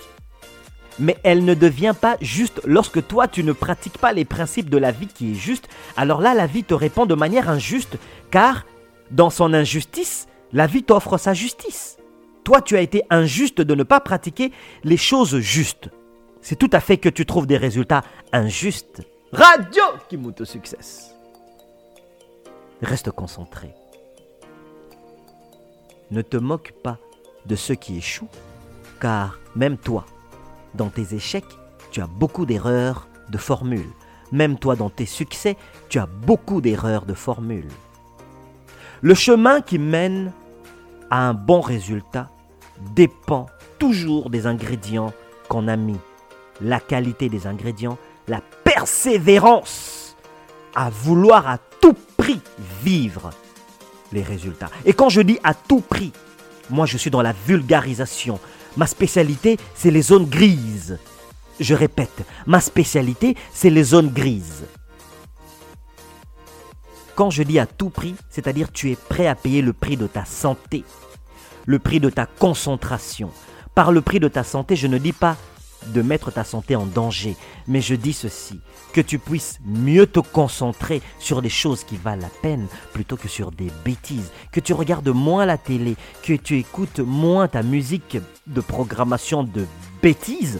Mais 0.99 1.17
elle 1.23 1.45
ne 1.45 1.53
devient 1.53 1.95
pas 1.99 2.17
juste 2.19 2.61
lorsque 2.65 3.05
toi 3.07 3.27
tu 3.27 3.43
ne 3.43 3.53
pratiques 3.53 3.97
pas 3.97 4.11
les 4.11 4.25
principes 4.25 4.69
de 4.69 4.77
la 4.77 4.91
vie 4.91 5.07
qui 5.07 5.31
est 5.31 5.35
juste. 5.35 5.69
Alors 5.95 6.21
là, 6.21 6.33
la 6.33 6.45
vie 6.45 6.63
te 6.63 6.73
répond 6.73 7.05
de 7.05 7.15
manière 7.15 7.49
injuste, 7.49 7.97
car 8.31 8.65
dans 9.11 9.29
son 9.29 9.53
injustice, 9.53 10.27
la 10.51 10.67
vie 10.67 10.83
t'offre 10.83 11.17
sa 11.17 11.33
justice. 11.33 11.97
Toi, 12.43 12.61
tu 12.61 12.75
as 12.75 12.81
été 12.81 13.03
injuste 13.09 13.61
de 13.61 13.75
ne 13.75 13.83
pas 13.83 13.99
pratiquer 13.99 14.51
les 14.83 14.97
choses 14.97 15.39
justes. 15.39 15.89
C'est 16.41 16.57
tout 16.57 16.69
à 16.73 16.79
fait 16.79 16.97
que 16.97 17.09
tu 17.09 17.25
trouves 17.25 17.47
des 17.47 17.57
résultats 17.57 18.03
injustes. 18.33 19.01
Radio 19.31 19.83
au 20.39 20.45
succès. 20.45 20.77
Reste 22.81 23.11
concentré. 23.11 23.73
Ne 26.11 26.21
te 26.21 26.37
moque 26.37 26.73
pas 26.83 26.97
de 27.45 27.55
ceux 27.55 27.75
qui 27.75 27.97
échouent, 27.97 28.29
car 28.99 29.37
même 29.55 29.77
toi, 29.77 30.05
dans 30.75 30.89
tes 30.89 31.15
échecs, 31.15 31.45
tu 31.91 32.01
as 32.01 32.07
beaucoup 32.07 32.45
d'erreurs 32.45 33.07
de 33.29 33.37
formules. 33.37 33.89
Même 34.31 34.59
toi, 34.59 34.75
dans 34.75 34.89
tes 34.89 35.05
succès, 35.05 35.57
tu 35.89 35.99
as 35.99 36.05
beaucoup 36.05 36.61
d'erreurs 36.61 37.05
de 37.05 37.13
formules. 37.13 37.71
Le 39.01 39.13
chemin 39.13 39.61
qui 39.61 39.79
mène 39.79 40.31
à 41.09 41.27
un 41.27 41.33
bon 41.33 41.61
résultat 41.61 42.29
dépend 42.95 43.47
toujours 43.79 44.29
des 44.29 44.45
ingrédients 44.45 45.13
qu'on 45.47 45.67
a 45.67 45.75
mis. 45.75 45.97
La 46.61 46.79
qualité 46.79 47.29
des 47.29 47.47
ingrédients, 47.47 47.97
la 48.27 48.41
persévérance 48.63 50.15
à 50.75 50.89
vouloir 50.89 51.47
à 51.47 51.57
tout 51.81 51.95
prix 52.17 52.41
vivre 52.83 53.31
les 54.11 54.21
résultats. 54.21 54.69
Et 54.85 54.93
quand 54.93 55.09
je 55.09 55.21
dis 55.21 55.39
à 55.43 55.53
tout 55.53 55.81
prix, 55.81 56.11
moi 56.69 56.85
je 56.85 56.97
suis 56.97 57.09
dans 57.09 57.21
la 57.21 57.33
vulgarisation. 57.33 58.39
Ma 58.79 58.87
spécialité, 58.87 59.57
c'est 59.75 59.91
les 59.91 60.01
zones 60.01 60.29
grises. 60.29 60.99
Je 61.59 61.75
répète, 61.75 62.23
ma 62.47 62.61
spécialité, 62.61 63.35
c'est 63.53 63.69
les 63.69 63.83
zones 63.83 64.07
grises. 64.07 64.63
Quand 67.13 67.29
je 67.29 67.43
dis 67.43 67.59
à 67.59 67.65
tout 67.65 67.89
prix, 67.89 68.15
c'est-à-dire 68.29 68.71
tu 68.71 68.89
es 68.91 68.95
prêt 68.95 69.27
à 69.27 69.35
payer 69.35 69.61
le 69.61 69.73
prix 69.73 69.97
de 69.97 70.07
ta 70.07 70.23
santé, 70.23 70.85
le 71.65 71.77
prix 71.77 71.99
de 71.99 72.09
ta 72.09 72.25
concentration. 72.25 73.31
Par 73.75 73.91
le 73.91 73.99
prix 73.99 74.21
de 74.21 74.29
ta 74.29 74.45
santé, 74.45 74.77
je 74.77 74.87
ne 74.87 74.97
dis 74.97 75.11
pas 75.11 75.35
de 75.87 76.01
mettre 76.01 76.31
ta 76.31 76.43
santé 76.43 76.75
en 76.75 76.85
danger. 76.85 77.35
Mais 77.67 77.81
je 77.81 77.95
dis 77.95 78.13
ceci, 78.13 78.59
que 78.93 79.01
tu 79.01 79.19
puisses 79.19 79.59
mieux 79.65 80.07
te 80.07 80.19
concentrer 80.19 81.01
sur 81.19 81.41
des 81.41 81.49
choses 81.49 81.83
qui 81.83 81.97
valent 81.97 82.21
la 82.21 82.41
peine 82.41 82.67
plutôt 82.93 83.17
que 83.17 83.27
sur 83.27 83.51
des 83.51 83.71
bêtises, 83.85 84.31
que 84.51 84.59
tu 84.59 84.73
regardes 84.73 85.09
moins 85.09 85.45
la 85.45 85.57
télé, 85.57 85.95
que 86.23 86.33
tu 86.33 86.57
écoutes 86.57 86.99
moins 86.99 87.47
ta 87.47 87.63
musique 87.63 88.17
de 88.47 88.61
programmation 88.61 89.43
de 89.43 89.65
bêtises 90.01 90.59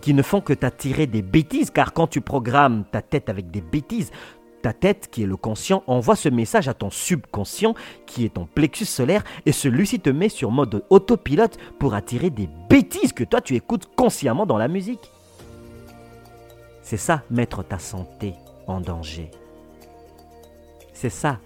qui 0.00 0.12
ne 0.12 0.22
font 0.22 0.42
que 0.42 0.52
t'attirer 0.52 1.06
des 1.06 1.22
bêtises, 1.22 1.70
car 1.70 1.94
quand 1.94 2.06
tu 2.06 2.20
programmes 2.20 2.84
ta 2.84 3.00
tête 3.00 3.30
avec 3.30 3.50
des 3.50 3.62
bêtises, 3.62 4.10
ta 4.64 4.72
tête, 4.72 5.10
qui 5.10 5.22
est 5.22 5.26
le 5.26 5.36
conscient, 5.36 5.82
envoie 5.86 6.16
ce 6.16 6.30
message 6.30 6.68
à 6.68 6.74
ton 6.74 6.88
subconscient, 6.88 7.74
qui 8.06 8.24
est 8.24 8.32
ton 8.32 8.46
plexus 8.46 8.86
solaire, 8.86 9.22
et 9.44 9.52
celui-ci 9.52 10.00
te 10.00 10.08
met 10.08 10.30
sur 10.30 10.50
mode 10.50 10.86
autopilote 10.88 11.58
pour 11.78 11.92
attirer 11.92 12.30
des 12.30 12.48
bêtises 12.70 13.12
que 13.12 13.24
toi 13.24 13.42
tu 13.42 13.56
écoutes 13.56 13.94
consciemment 13.94 14.46
dans 14.46 14.56
la 14.56 14.68
musique. 14.68 15.10
C'est 16.80 16.96
ça, 16.96 17.24
mettre 17.28 17.62
ta 17.62 17.78
santé 17.78 18.32
en 18.66 18.80
danger. 18.80 19.30
C'est 20.94 21.10
ça, 21.10 21.40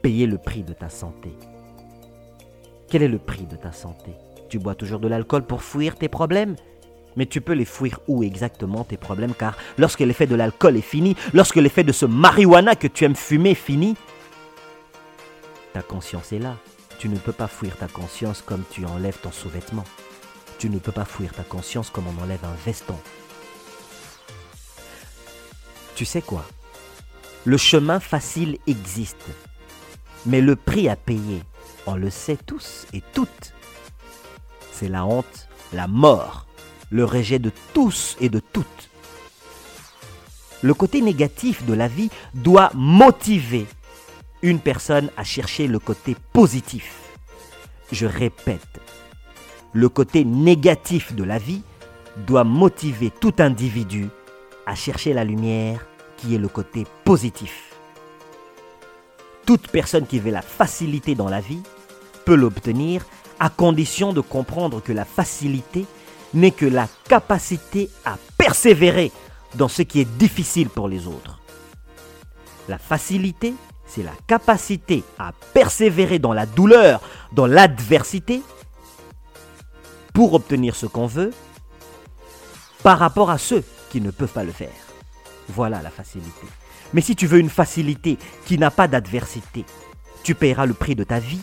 payer 0.00 0.26
le 0.26 0.38
prix 0.38 0.62
de 0.62 0.72
ta 0.72 0.88
santé. 0.88 1.32
Quel 2.88 3.02
est 3.02 3.08
le 3.08 3.18
prix 3.18 3.46
de 3.46 3.56
ta 3.56 3.72
santé? 3.72 4.12
Tu 4.48 4.60
bois 4.60 4.76
toujours 4.76 5.00
de 5.00 5.08
l'alcool 5.08 5.42
pour 5.42 5.64
fuir 5.64 5.96
tes 5.96 6.08
problèmes? 6.08 6.54
Mais 7.16 7.26
tu 7.26 7.40
peux 7.40 7.52
les 7.52 7.64
fuir 7.64 8.00
où 8.08 8.22
exactement 8.22 8.84
tes 8.84 8.96
problèmes? 8.96 9.34
Car 9.34 9.56
lorsque 9.78 10.00
l'effet 10.00 10.26
de 10.26 10.34
l'alcool 10.34 10.76
est 10.76 10.80
fini, 10.80 11.16
lorsque 11.32 11.56
l'effet 11.56 11.84
de 11.84 11.92
ce 11.92 12.06
marijuana 12.06 12.74
que 12.74 12.86
tu 12.86 13.04
aimes 13.04 13.16
fumer 13.16 13.50
est 13.50 13.54
fini, 13.54 13.96
ta 15.72 15.82
conscience 15.82 16.32
est 16.32 16.38
là. 16.38 16.56
Tu 16.98 17.08
ne 17.08 17.16
peux 17.16 17.32
pas 17.32 17.48
fuir 17.48 17.76
ta 17.76 17.88
conscience 17.88 18.42
comme 18.42 18.62
tu 18.70 18.84
enlèves 18.84 19.18
ton 19.20 19.32
sous-vêtement. 19.32 19.84
Tu 20.58 20.68
ne 20.68 20.78
peux 20.78 20.92
pas 20.92 21.06
fuir 21.06 21.32
ta 21.32 21.42
conscience 21.42 21.88
comme 21.88 22.04
on 22.06 22.22
enlève 22.22 22.44
un 22.44 22.54
veston. 22.66 22.98
Tu 25.94 26.04
sais 26.04 26.22
quoi? 26.22 26.44
Le 27.44 27.56
chemin 27.56 28.00
facile 28.00 28.58
existe. 28.66 29.24
Mais 30.26 30.42
le 30.42 30.56
prix 30.56 30.88
à 30.88 30.96
payer, 30.96 31.42
on 31.86 31.94
le 31.94 32.10
sait 32.10 32.36
tous 32.36 32.86
et 32.92 33.02
toutes, 33.14 33.54
c'est 34.72 34.88
la 34.88 35.06
honte, 35.06 35.48
la 35.72 35.86
mort 35.86 36.46
le 36.90 37.04
rejet 37.04 37.38
de 37.38 37.50
tous 37.72 38.16
et 38.20 38.28
de 38.28 38.40
toutes. 38.40 38.90
Le 40.62 40.74
côté 40.74 41.00
négatif 41.00 41.64
de 41.64 41.72
la 41.72 41.88
vie 41.88 42.10
doit 42.34 42.70
motiver 42.74 43.66
une 44.42 44.58
personne 44.58 45.10
à 45.16 45.24
chercher 45.24 45.66
le 45.66 45.78
côté 45.78 46.16
positif. 46.32 46.94
Je 47.92 48.06
répète, 48.06 48.80
le 49.72 49.88
côté 49.88 50.24
négatif 50.24 51.14
de 51.14 51.24
la 51.24 51.38
vie 51.38 51.62
doit 52.26 52.44
motiver 52.44 53.10
tout 53.10 53.34
individu 53.38 54.08
à 54.66 54.74
chercher 54.74 55.14
la 55.14 55.24
lumière 55.24 55.86
qui 56.16 56.34
est 56.34 56.38
le 56.38 56.48
côté 56.48 56.86
positif. 57.04 57.74
Toute 59.46 59.68
personne 59.68 60.06
qui 60.06 60.18
veut 60.18 60.30
la 60.30 60.42
facilité 60.42 61.14
dans 61.14 61.28
la 61.28 61.40
vie 61.40 61.62
peut 62.24 62.34
l'obtenir 62.34 63.04
à 63.38 63.48
condition 63.48 64.12
de 64.12 64.20
comprendre 64.20 64.82
que 64.82 64.92
la 64.92 65.04
facilité 65.04 65.86
n'est 66.34 66.50
que 66.50 66.66
la 66.66 66.88
capacité 67.08 67.90
à 68.04 68.16
persévérer 68.38 69.12
dans 69.54 69.68
ce 69.68 69.82
qui 69.82 70.00
est 70.00 70.16
difficile 70.18 70.68
pour 70.68 70.88
les 70.88 71.06
autres. 71.06 71.40
La 72.68 72.78
facilité, 72.78 73.54
c'est 73.86 74.02
la 74.02 74.14
capacité 74.26 75.02
à 75.18 75.32
persévérer 75.52 76.18
dans 76.18 76.32
la 76.32 76.46
douleur, 76.46 77.00
dans 77.32 77.46
l'adversité, 77.46 78.42
pour 80.14 80.34
obtenir 80.34 80.76
ce 80.76 80.86
qu'on 80.86 81.06
veut, 81.06 81.32
par 82.82 82.98
rapport 82.98 83.30
à 83.30 83.38
ceux 83.38 83.64
qui 83.90 84.00
ne 84.00 84.10
peuvent 84.10 84.32
pas 84.32 84.44
le 84.44 84.52
faire. 84.52 84.70
Voilà 85.48 85.82
la 85.82 85.90
facilité. 85.90 86.46
Mais 86.92 87.00
si 87.00 87.16
tu 87.16 87.26
veux 87.26 87.38
une 87.38 87.50
facilité 87.50 88.18
qui 88.46 88.58
n'a 88.58 88.70
pas 88.70 88.88
d'adversité, 88.88 89.64
tu 90.22 90.34
paieras 90.34 90.66
le 90.66 90.74
prix 90.74 90.94
de 90.94 91.04
ta 91.04 91.18
vie. 91.18 91.40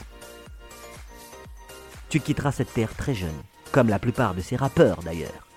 Tu 2.10 2.20
quitteras 2.20 2.54
cette 2.54 2.74
terre 2.74 2.96
très 2.96 3.14
jeune 3.14 3.36
comme 3.72 3.90
la 3.90 4.00
plupart 4.00 4.34
de 4.34 4.42
ces 4.42 4.56
rappeurs 4.56 5.04
d'ailleurs, 5.04 5.48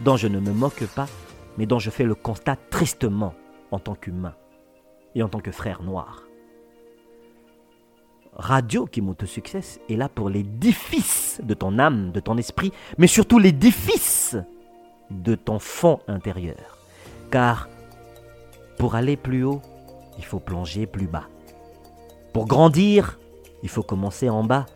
dont 0.00 0.16
je 0.16 0.28
ne 0.28 0.40
me 0.40 0.52
moque 0.52 0.84
pas, 0.86 1.06
mais 1.58 1.66
dont 1.66 1.78
je 1.78 1.90
fais 1.90 2.04
le 2.04 2.14
constat 2.14 2.56
tristement 2.70 3.34
en 3.70 3.78
tant 3.78 3.94
qu'humain 3.94 4.34
et 5.14 5.22
en 5.22 5.28
tant 5.28 5.40
que 5.40 5.52
frère 5.52 5.82
noir. 5.82 6.24
Radio 8.36 8.86
qui 8.86 9.00
monte 9.00 9.22
est 9.88 9.96
là 9.96 10.08
pour 10.08 10.28
l'édifice 10.28 11.40
de 11.44 11.54
ton 11.54 11.78
âme, 11.78 12.10
de 12.10 12.18
ton 12.18 12.36
esprit, 12.36 12.72
mais 12.98 13.06
surtout 13.06 13.38
l'édifice 13.38 14.36
de 15.10 15.36
ton 15.36 15.60
fond 15.60 16.00
intérieur. 16.08 16.78
Car 17.30 17.68
pour 18.76 18.96
aller 18.96 19.16
plus 19.16 19.44
haut, 19.44 19.62
il 20.18 20.24
faut 20.24 20.40
plonger 20.40 20.86
plus 20.86 21.06
bas. 21.06 21.28
Pour 22.32 22.46
grandir, 22.46 23.20
il 23.62 23.68
faut 23.68 23.84
commencer 23.84 24.28
en 24.28 24.42
bas. 24.42 24.66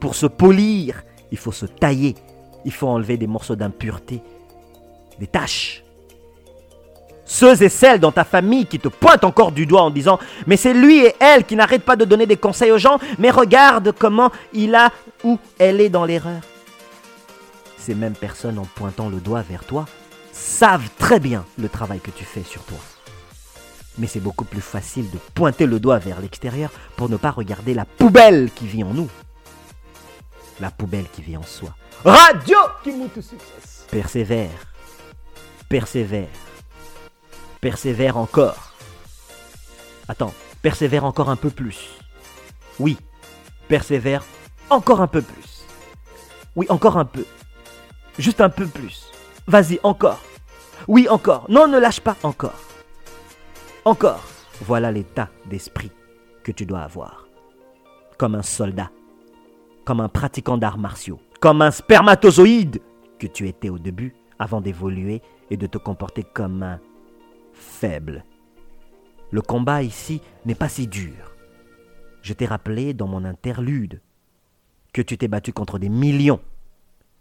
Pour 0.00 0.14
se 0.14 0.26
polir, 0.26 1.04
il 1.30 1.38
faut 1.38 1.52
se 1.52 1.66
tailler 1.66 2.14
il 2.64 2.72
faut 2.72 2.88
enlever 2.88 3.16
des 3.16 3.26
morceaux 3.26 3.56
d'impureté, 3.56 4.22
des 5.18 5.26
taches. 5.26 5.82
Ceux 7.24 7.62
et 7.62 7.68
celles 7.68 8.00
dans 8.00 8.12
ta 8.12 8.24
famille 8.24 8.66
qui 8.66 8.78
te 8.78 8.88
pointent 8.88 9.24
encore 9.24 9.52
du 9.52 9.64
doigt 9.64 9.82
en 9.82 9.90
disant 9.90 10.18
Mais 10.46 10.56
c'est 10.56 10.74
lui 10.74 10.98
et 10.98 11.14
elle 11.18 11.44
qui 11.44 11.56
n'arrêtent 11.56 11.84
pas 11.84 11.96
de 11.96 12.04
donner 12.04 12.26
des 12.26 12.36
conseils 12.36 12.70
aux 12.70 12.78
gens, 12.78 12.98
mais 13.18 13.30
regarde 13.30 13.94
comment 13.98 14.30
il 14.52 14.74
a 14.74 14.90
ou 15.24 15.38
elle 15.58 15.80
est 15.80 15.88
dans 15.88 16.04
l'erreur. 16.04 16.40
Ces 17.78 17.94
mêmes 17.94 18.14
personnes 18.14 18.58
en 18.58 18.66
pointant 18.74 19.08
le 19.08 19.16
doigt 19.16 19.42
vers 19.42 19.64
toi 19.64 19.86
savent 20.32 20.88
très 20.98 21.20
bien 21.20 21.44
le 21.58 21.68
travail 21.68 22.00
que 22.00 22.10
tu 22.10 22.24
fais 22.24 22.42
sur 22.42 22.62
toi. 22.64 22.78
Mais 23.98 24.06
c'est 24.06 24.20
beaucoup 24.20 24.44
plus 24.44 24.60
facile 24.60 25.10
de 25.10 25.18
pointer 25.34 25.66
le 25.66 25.78
doigt 25.78 25.98
vers 25.98 26.20
l'extérieur 26.20 26.70
pour 26.96 27.08
ne 27.08 27.16
pas 27.16 27.30
regarder 27.30 27.74
la 27.74 27.84
poubelle 27.84 28.50
qui 28.54 28.66
vit 28.66 28.84
en 28.84 28.94
nous. 28.94 29.08
La 30.62 30.70
poubelle 30.70 31.08
qui 31.10 31.22
vit 31.22 31.36
en 31.36 31.42
soi. 31.42 31.74
Radio. 32.04 32.56
Persévère. 33.90 34.72
Persévère. 35.68 36.28
Persévère 37.60 38.16
encore. 38.16 38.72
Attends, 40.06 40.32
persévère 40.62 41.04
encore 41.04 41.30
un 41.30 41.36
peu 41.36 41.50
plus. 41.50 41.98
Oui, 42.78 42.96
persévère 43.66 44.22
encore 44.70 45.00
un 45.00 45.08
peu 45.08 45.20
plus. 45.20 45.64
Oui, 46.54 46.66
encore 46.68 46.96
un 46.96 47.06
peu. 47.06 47.26
Juste 48.16 48.40
un 48.40 48.48
peu 48.48 48.68
plus. 48.68 49.10
Vas-y, 49.48 49.80
encore. 49.82 50.20
Oui, 50.86 51.08
encore. 51.08 51.46
Non, 51.48 51.66
ne 51.66 51.80
lâche 51.80 52.00
pas 52.00 52.16
encore. 52.22 52.60
Encore. 53.84 54.22
Voilà 54.60 54.92
l'état 54.92 55.28
d'esprit 55.46 55.90
que 56.44 56.52
tu 56.52 56.66
dois 56.66 56.82
avoir. 56.82 57.26
Comme 58.16 58.36
un 58.36 58.42
soldat. 58.42 58.92
Comme 59.84 60.00
un 60.00 60.08
pratiquant 60.08 60.58
d'arts 60.58 60.78
martiaux. 60.78 61.20
Comme 61.40 61.62
un 61.62 61.70
spermatozoïde 61.70 62.80
que 63.18 63.26
tu 63.26 63.48
étais 63.48 63.68
au 63.68 63.78
début 63.78 64.14
avant 64.38 64.60
d'évoluer 64.60 65.22
et 65.50 65.56
de 65.56 65.66
te 65.66 65.78
comporter 65.78 66.24
comme 66.24 66.62
un 66.62 66.80
faible. 67.52 68.24
Le 69.30 69.40
combat 69.40 69.82
ici 69.82 70.20
n'est 70.44 70.54
pas 70.54 70.68
si 70.68 70.86
dur. 70.86 71.34
Je 72.22 72.32
t'ai 72.32 72.46
rappelé 72.46 72.94
dans 72.94 73.06
mon 73.06 73.24
interlude 73.24 74.00
que 74.92 75.02
tu 75.02 75.18
t'es 75.18 75.28
battu 75.28 75.52
contre 75.52 75.78
des 75.78 75.88
millions. 75.88 76.40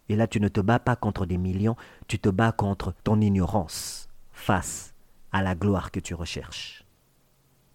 Et 0.09 0.15
là, 0.15 0.27
tu 0.27 0.41
ne 0.41 0.49
te 0.49 0.59
bats 0.59 0.79
pas 0.79 0.95
contre 0.95 1.25
des 1.25 1.37
millions, 1.37 1.75
tu 2.07 2.19
te 2.19 2.29
bats 2.29 2.51
contre 2.51 2.93
ton 3.03 3.21
ignorance 3.21 4.09
face 4.31 4.93
à 5.31 5.41
la 5.41 5.55
gloire 5.55 5.91
que 5.91 5.99
tu 5.99 6.13
recherches. 6.13 6.83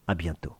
À 0.07 0.15
bientôt. 0.15 0.55